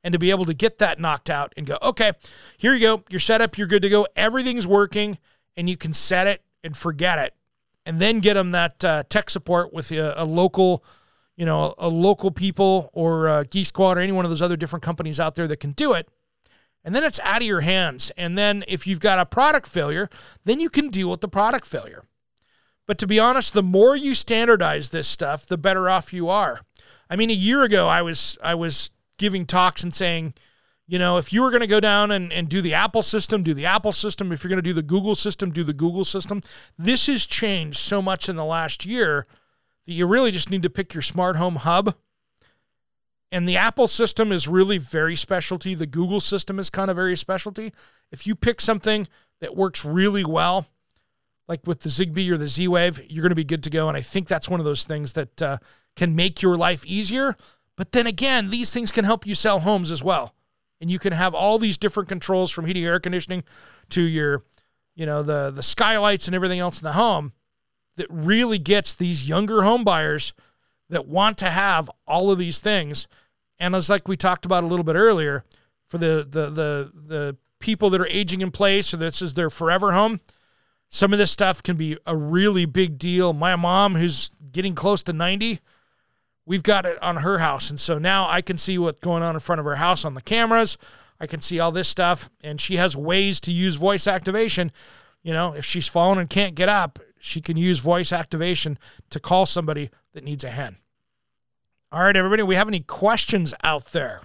[0.04, 2.12] and to be able to get that knocked out and go, okay,
[2.58, 3.04] here you go.
[3.10, 3.58] You're set up.
[3.58, 4.06] You're good to go.
[4.18, 5.18] Everything's working
[5.56, 7.34] and you can set it and forget it.
[7.86, 10.84] And then get them that uh, tech support with a, a, local,
[11.38, 14.58] you know, a, local people or uh, Geek Squad or any one of those other
[14.58, 16.10] different companies out there that can do it
[16.84, 18.12] and then it's out of your hands.
[18.18, 20.10] And then if you've got a product failure,
[20.46, 22.04] then you can deal with the product failure.
[22.88, 26.62] But to be honest, the more you standardize this stuff, the better off you are.
[27.10, 30.34] I mean, a year ago, I was I was giving talks and saying,
[30.88, 33.44] you know, if you were going to go down and, and do the Apple system,
[33.44, 34.32] do the Apple system.
[34.32, 36.42] If you're going to do the Google system, do the Google system.
[36.78, 39.26] This has changed so much in the last year
[39.86, 41.96] that you really just need to pick your smart home hub
[43.32, 45.76] and the Apple system is really very specialty.
[45.76, 47.74] The Google system is kind of very specialty.
[48.12, 49.08] If you pick something
[49.42, 50.68] that works really well,
[51.48, 53.88] like with the Zigbee or the Z Wave, you're going to be good to go.
[53.88, 55.58] And I think that's one of those things that uh,
[55.96, 57.36] can make your life easier.
[57.76, 60.34] But then again, these things can help you sell homes as well.
[60.80, 63.44] And you can have all these different controls from heating, air conditioning
[63.90, 64.44] to your,
[64.96, 67.34] you know, the the skylights and everything else in the home
[67.96, 70.34] that really gets these younger home buyers
[70.90, 73.08] that want to have all of these things.
[73.60, 75.44] And as like we talked about a little bit earlier,
[75.88, 79.50] for the the the the people that are aging in place, or this is their
[79.50, 80.20] forever home,
[80.90, 83.34] some of this stuff can be a really big deal.
[83.34, 85.60] My mom, who's getting close to 90,
[86.46, 87.70] we've got it on her house.
[87.70, 90.14] And so now I can see what's going on in front of her house on
[90.14, 90.78] the cameras.
[91.20, 92.30] I can see all this stuff.
[92.42, 94.72] And she has ways to use voice activation.
[95.24, 98.78] You know, if she's fallen and can't get up, she can use voice activation
[99.10, 100.78] to call somebody that needs a hand.
[101.92, 104.22] All right, everybody, we have any questions out there?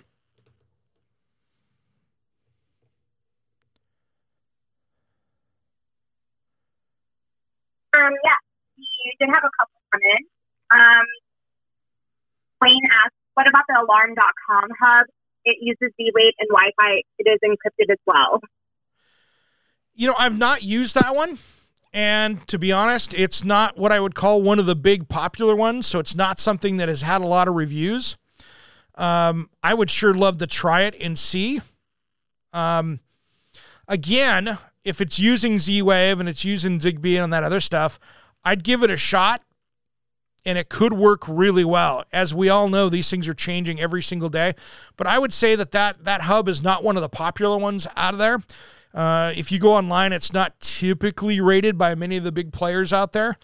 [7.94, 8.34] Um, yeah,
[8.78, 8.86] we
[9.20, 10.26] did have a couple come in.
[10.72, 11.06] Um,
[12.62, 15.06] Wayne asked, what about the alarm.com hub?
[15.44, 17.02] It uses Z-Wave and Wi-Fi.
[17.18, 18.40] It is encrypted as well.
[19.94, 21.38] You know, I've not used that one.
[21.92, 25.54] And to be honest, it's not what I would call one of the big popular
[25.54, 25.86] ones.
[25.86, 28.16] So it's not something that has had a lot of reviews.
[28.94, 31.60] Um, I would sure love to try it and see.
[32.52, 33.00] Um,
[33.88, 37.98] again, if it's using Z Wave and it's using Zigbee and that other stuff,
[38.44, 39.42] I'd give it a shot
[40.44, 42.04] and it could work really well.
[42.12, 44.54] As we all know, these things are changing every single day.
[44.96, 47.86] But I would say that that, that hub is not one of the popular ones
[47.96, 48.42] out of there.
[48.94, 52.92] Uh, if you go online, it's not typically rated by many of the big players
[52.92, 53.36] out there.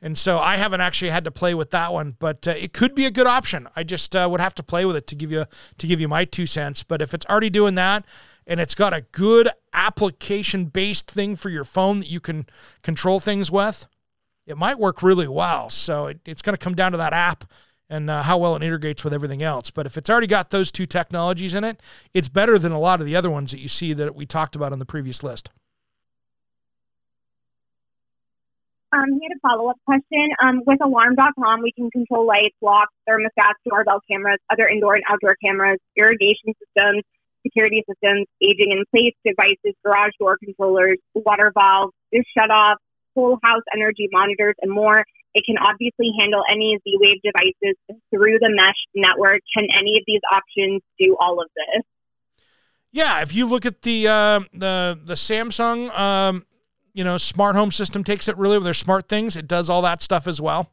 [0.00, 2.94] And so I haven't actually had to play with that one, but uh, it could
[2.94, 3.68] be a good option.
[3.74, 5.46] I just uh, would have to play with it to give you
[5.78, 6.82] to give you my two cents.
[6.82, 8.04] But if it's already doing that,
[8.46, 12.46] and it's got a good application based thing for your phone that you can
[12.82, 13.86] control things with,
[14.46, 15.70] it might work really well.
[15.70, 17.44] So it, it's going to come down to that app
[17.88, 19.70] and uh, how well it integrates with everything else.
[19.70, 21.80] But if it's already got those two technologies in it,
[22.12, 24.56] it's better than a lot of the other ones that you see that we talked
[24.56, 25.50] about on the previous list.
[28.92, 30.30] Um, he had a follow up question.
[30.40, 35.34] Um, with alarm.com, we can control lights, locks, thermostats, doorbell cameras, other indoor and outdoor
[35.44, 37.02] cameras, irrigation systems,
[37.42, 42.76] security systems, aging in place devices, garage door controllers, water valves, dish shutoffs,
[43.16, 45.04] whole house energy monitors, and more.
[45.34, 47.76] It can obviously handle any Z Wave devices
[48.10, 49.40] through the mesh network.
[49.56, 51.82] Can any of these options do all of this?
[52.92, 56.46] Yeah, if you look at the uh, the the Samsung, um,
[56.92, 59.36] you know, smart home system takes it really with their SmartThings.
[59.36, 60.70] It does all that stuff as well.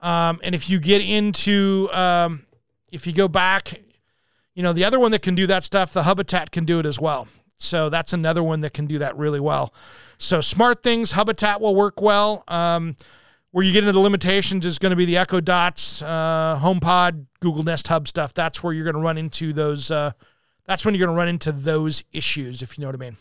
[0.00, 2.46] Um, and if you get into, um,
[2.90, 3.80] if you go back,
[4.54, 6.86] you know, the other one that can do that stuff, the Hubitat can do it
[6.86, 7.28] as well.
[7.56, 9.72] So that's another one that can do that really well.
[10.16, 12.44] So SmartThings, Hubitat will work well.
[12.48, 12.96] Um,
[13.50, 17.26] where you get into the limitations is going to be the Echo Dots, uh, HomePod,
[17.40, 18.34] Google Nest Hub stuff.
[18.34, 19.90] That's where you're going to run into those.
[19.90, 20.12] Uh,
[20.66, 23.16] that's when you're going to run into those issues, if you know what I mean.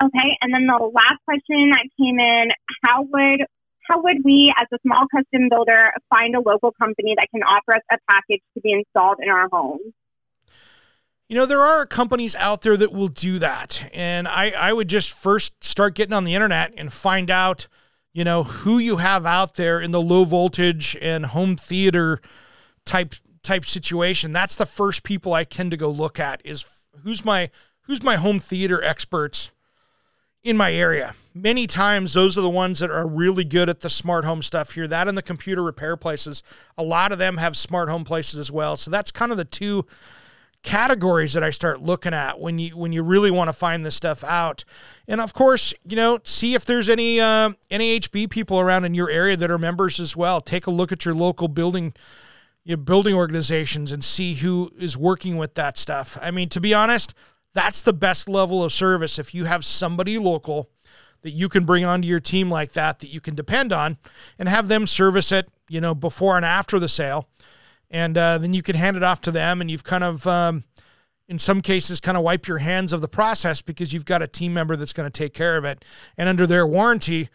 [0.00, 2.50] Okay, and then the last question that came in:
[2.84, 3.46] How would
[3.90, 7.74] how would we, as a small custom builder, find a local company that can offer
[7.74, 9.80] us a package to be installed in our home?
[11.28, 13.90] You know, there are companies out there that will do that.
[13.92, 17.68] And I, I would just first start getting on the internet and find out,
[18.14, 22.20] you know, who you have out there in the low voltage and home theater
[22.86, 24.32] type type situation.
[24.32, 26.64] That's the first people I tend to go look at is
[27.02, 27.50] who's my
[27.82, 29.50] who's my home theater experts
[30.42, 31.14] in my area.
[31.34, 34.72] Many times those are the ones that are really good at the smart home stuff
[34.72, 34.88] here.
[34.88, 36.42] That and the computer repair places.
[36.78, 38.78] A lot of them have smart home places as well.
[38.78, 39.84] So that's kind of the two
[40.62, 43.94] categories that I start looking at when you when you really want to find this
[43.94, 44.64] stuff out.
[45.06, 49.10] And of course, you know, see if there's any uh, NAHB people around in your
[49.10, 50.40] area that are members as well.
[50.40, 51.94] Take a look at your local building
[52.64, 56.18] your building organizations and see who is working with that stuff.
[56.20, 57.14] I mean, to be honest,
[57.54, 60.68] that's the best level of service if you have somebody local
[61.22, 63.96] that you can bring onto your team like that that you can depend on
[64.38, 67.28] and have them service it, you know, before and after the sale
[67.90, 70.64] and uh, then you can hand it off to them and you've kind of um,
[71.28, 74.26] in some cases kind of wipe your hands of the process because you've got a
[74.26, 75.84] team member that's going to take care of it.
[76.16, 77.28] And under their warranty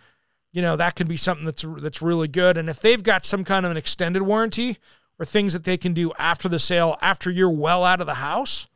[0.52, 2.58] you know that can be something that's that's really good.
[2.58, 4.78] And if they've got some kind of an extended warranty
[5.20, 8.16] or things that they can do after the sale after you're well out of the
[8.16, 8.68] house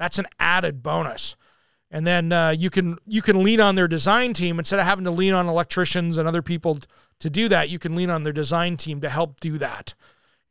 [0.00, 1.36] that's an added bonus.
[1.90, 4.58] And then uh, you can you can lean on their design team.
[4.58, 6.80] Instead of having to lean on electricians and other people
[7.20, 9.94] to do that you can lean on their design team to help do that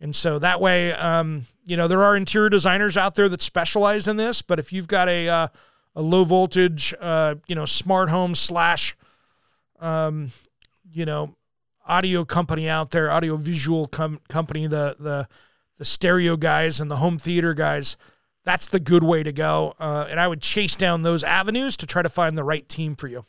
[0.01, 4.07] and so that way, um, you know, there are interior designers out there that specialize
[4.07, 5.47] in this, but if you've got a, uh,
[5.95, 8.95] a low voltage, uh, you know, smart home slash,
[9.79, 10.31] um,
[10.91, 11.35] you know,
[11.85, 15.27] audio company out there, audio visual com- company, the, the,
[15.77, 17.97] the stereo guys and the home theater guys,
[18.45, 19.75] that's the good way to go.
[19.79, 22.95] Uh, and I would chase down those avenues to try to find the right team
[22.95, 23.25] for you.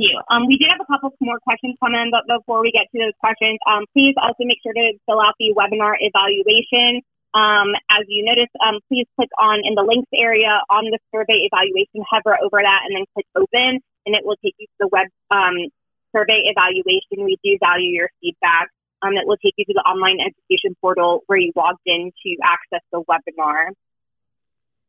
[0.00, 0.16] You.
[0.32, 2.98] Um, we did have a couple more questions come in, but before we get to
[2.98, 7.04] those questions, um, please also make sure to fill out the webinar evaluation.
[7.30, 11.46] Um, as you notice, um, please click on in the links area on the survey
[11.46, 13.78] evaluation, hover over that, and then click open,
[14.08, 15.70] and it will take you to the web um,
[16.16, 17.22] survey evaluation.
[17.22, 18.72] We do value your feedback.
[19.02, 22.30] Um, it will take you to the online education portal where you logged in to
[22.42, 23.72] access the webinar.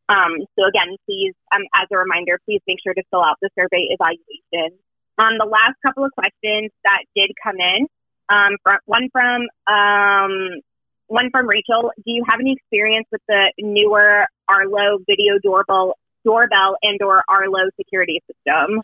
[0.09, 3.49] Um, so again, please, um, as a reminder, please make sure to fill out the
[3.55, 4.75] survey evaluation.
[5.17, 7.87] Um, the last couple of questions that did come in,
[8.29, 10.61] um, from, one from um,
[11.07, 11.91] one from Rachel.
[11.97, 17.69] Do you have any experience with the newer Arlo video doorbell, doorbell and or Arlo
[17.77, 18.81] security system?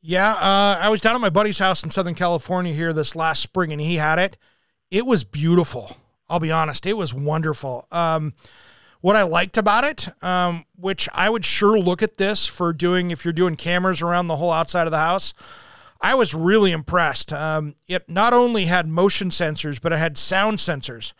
[0.00, 3.42] Yeah, uh, I was down at my buddy's house in Southern California here this last
[3.42, 4.36] spring, and he had it.
[4.90, 5.96] It was beautiful.
[6.30, 7.86] I'll be honest, it was wonderful.
[7.90, 8.34] Um,
[9.00, 13.10] what I liked about it, um, which I would sure look at this for doing
[13.10, 15.34] if you're doing cameras around the whole outside of the house.
[16.00, 17.32] I was really impressed.
[17.32, 21.12] Um, it not only had motion sensors, but it had sound sensors.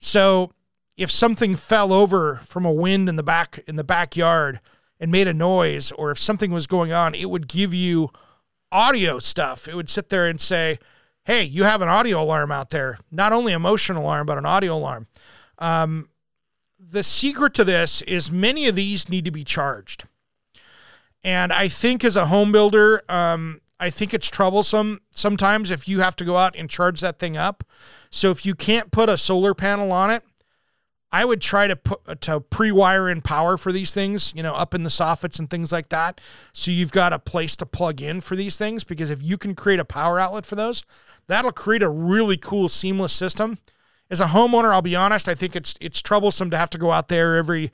[0.00, 0.52] So
[0.96, 4.60] if something fell over from a wind in the back in the backyard
[4.98, 8.10] and made a noise, or if something was going on, it would give you
[8.72, 9.68] audio stuff.
[9.68, 10.78] It would sit there and say,
[11.24, 12.98] "Hey, you have an audio alarm out there.
[13.12, 15.06] Not only a motion alarm, but an audio alarm."
[15.60, 16.08] Um,
[16.90, 20.04] the secret to this is many of these need to be charged.
[21.22, 26.00] And I think as a home builder, um, I think it's troublesome sometimes if you
[26.00, 27.64] have to go out and charge that thing up.
[28.10, 30.22] So if you can't put a solar panel on it,
[31.10, 34.74] I would try to put to pre-wire in power for these things, you know, up
[34.74, 36.20] in the soffits and things like that.
[36.52, 39.54] So you've got a place to plug in for these things because if you can
[39.54, 40.82] create a power outlet for those,
[41.26, 43.58] that'll create a really cool seamless system
[44.10, 46.90] as a homeowner, I'll be honest, I think it's it's troublesome to have to go
[46.90, 47.72] out there every,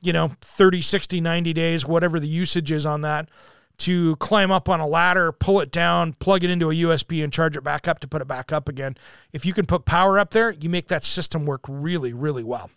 [0.00, 3.28] you know, 30, 60, 90 days, whatever the usage is on that,
[3.78, 7.32] to climb up on a ladder, pull it down, plug it into a USB and
[7.32, 8.96] charge it back up to put it back up again.
[9.32, 12.70] If you can put power up there, you make that system work really, really well.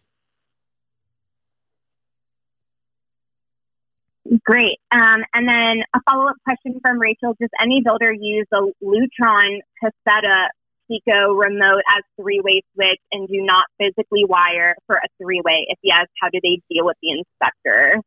[4.44, 4.80] Great.
[4.92, 9.60] Um, and then a follow up question from Rachel Does any builder use a Lutron
[9.82, 10.48] Caséta
[10.88, 15.66] Pico remote as three way switch and do not physically wire for a three way?
[15.68, 18.02] If yes, how do they deal with the inspector?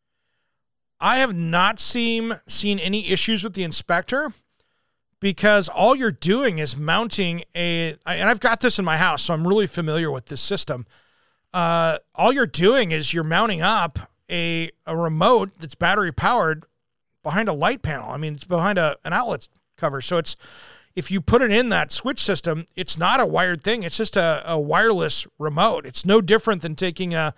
[1.01, 4.33] I have not seen seen any issues with the inspector
[5.21, 9.35] because all you're doing is mounting a and I've got this in my house, so
[9.35, 10.87] I'm really familiar with this system.
[11.53, 13.99] Uh, all you're doing is you're mounting up
[14.31, 16.65] a a remote that's battery powered
[17.23, 18.11] behind a light panel.
[18.11, 20.37] I mean, it's behind a an outlet cover, so it's
[20.97, 23.83] if you put it in that switch system, it's not a wired thing.
[23.83, 25.87] It's just a, a wireless remote.
[25.87, 27.35] It's no different than taking a,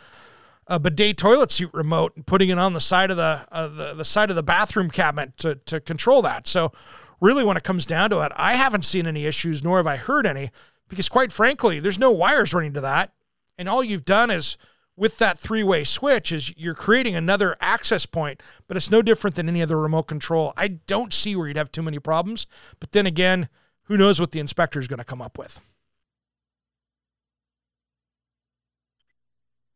[0.67, 3.95] a bidet toilet seat remote and putting it on the side of the uh, the,
[3.95, 6.47] the side of the bathroom cabinet to to control that.
[6.47, 6.73] So
[7.21, 9.97] really when it comes down to it, I haven't seen any issues nor have I
[9.97, 10.51] heard any
[10.89, 13.13] because quite frankly, there's no wires running to that.
[13.59, 14.57] And all you've done is
[15.03, 19.49] with that three-way switch is you're creating another access point, but it's no different than
[19.49, 20.53] any other remote control.
[20.57, 22.47] I don't see where you'd have too many problems,
[22.79, 23.49] but then again,
[23.91, 25.61] who knows what the inspector is going to come up with.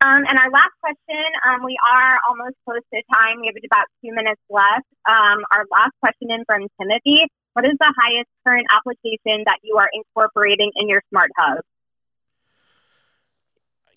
[0.01, 3.41] Um, and our last question, um, we are almost close to time.
[3.41, 4.87] We have about two minutes left.
[5.11, 7.27] Um, our last question in from Timothy.
[7.55, 11.65] What is the highest current application that you are incorporating in your smart hub?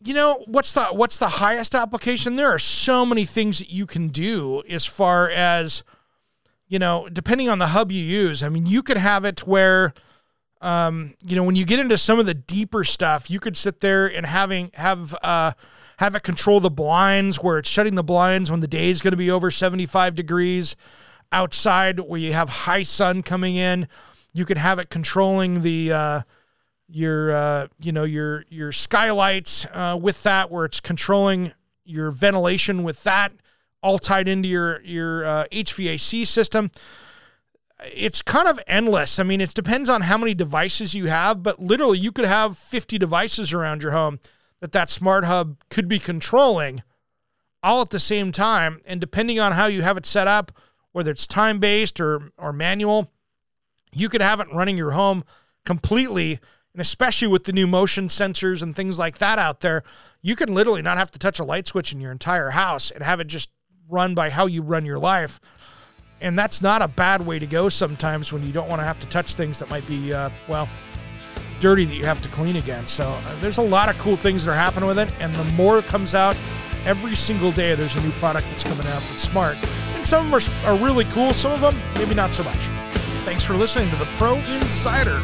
[0.01, 2.35] You know, what's the what's the highest application?
[2.35, 5.83] There are so many things that you can do as far as
[6.67, 8.43] you know, depending on the hub you use.
[8.43, 9.93] I mean, you could have it where
[10.61, 13.79] um, you know, when you get into some of the deeper stuff, you could sit
[13.79, 15.53] there and having have uh
[15.97, 19.11] have it control the blinds where it's shutting the blinds when the day is going
[19.11, 20.77] to be over 75 degrees
[21.31, 23.85] outside where you have high sun coming in
[24.33, 26.21] you could have it controlling the uh,
[26.89, 31.53] your uh, you know your your skylights uh, with that where it's controlling
[31.85, 33.31] your ventilation with that
[33.81, 36.71] all tied into your your uh, HVAC system
[37.93, 39.19] it's kind of endless.
[39.19, 42.57] I mean, it depends on how many devices you have, but literally you could have
[42.57, 44.19] 50 devices around your home
[44.59, 46.83] that that smart hub could be controlling
[47.63, 48.81] all at the same time.
[48.85, 50.51] And depending on how you have it set up,
[50.91, 53.11] whether it's time based or, or manual,
[53.93, 55.23] you could have it running your home
[55.65, 56.39] completely.
[56.79, 59.83] And especially with the new motion sensors and things like that out there,
[60.21, 63.03] you can literally not have to touch a light switch in your entire house and
[63.03, 63.49] have it just
[63.89, 65.41] run by how you run your life.
[66.21, 68.97] And that's not a bad way to go sometimes when you don't want to have
[69.01, 70.69] to touch things that might be, uh, well,
[71.59, 72.87] dirty that you have to clean again.
[72.87, 75.43] So uh, there's a lot of cool things that are happening with it, and the
[75.55, 76.37] more it comes out,
[76.85, 79.57] every single day there's a new product that's coming out that's smart.
[79.95, 82.69] And some of them are, are really cool, some of them maybe not so much.
[83.25, 85.21] Thanks for listening to the Pro Insider.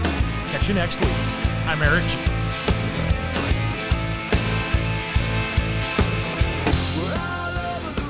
[0.51, 1.44] Catch you next week.
[1.67, 2.19] I'm Eric G.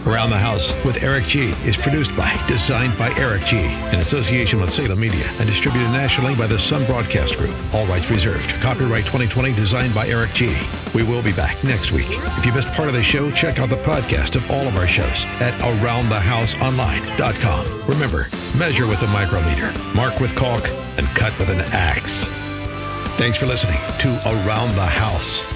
[0.06, 3.58] Around the House with Eric G is produced by, designed by Eric G,
[3.92, 7.56] in association with Salem Media, and distributed nationally by the Sun Broadcast Group.
[7.74, 8.50] All rights reserved.
[8.62, 10.54] Copyright 2020, designed by Eric G.
[10.94, 12.10] We will be back next week.
[12.10, 14.86] If you missed part of the show, check out the podcast of all of our
[14.86, 17.88] shows at AroundTheHouseOnline.com.
[17.88, 18.28] Remember,
[18.58, 22.30] measure with a micrometer, mark with caulk, and cut with an axe.
[23.18, 25.55] Thanks for listening to Around the House.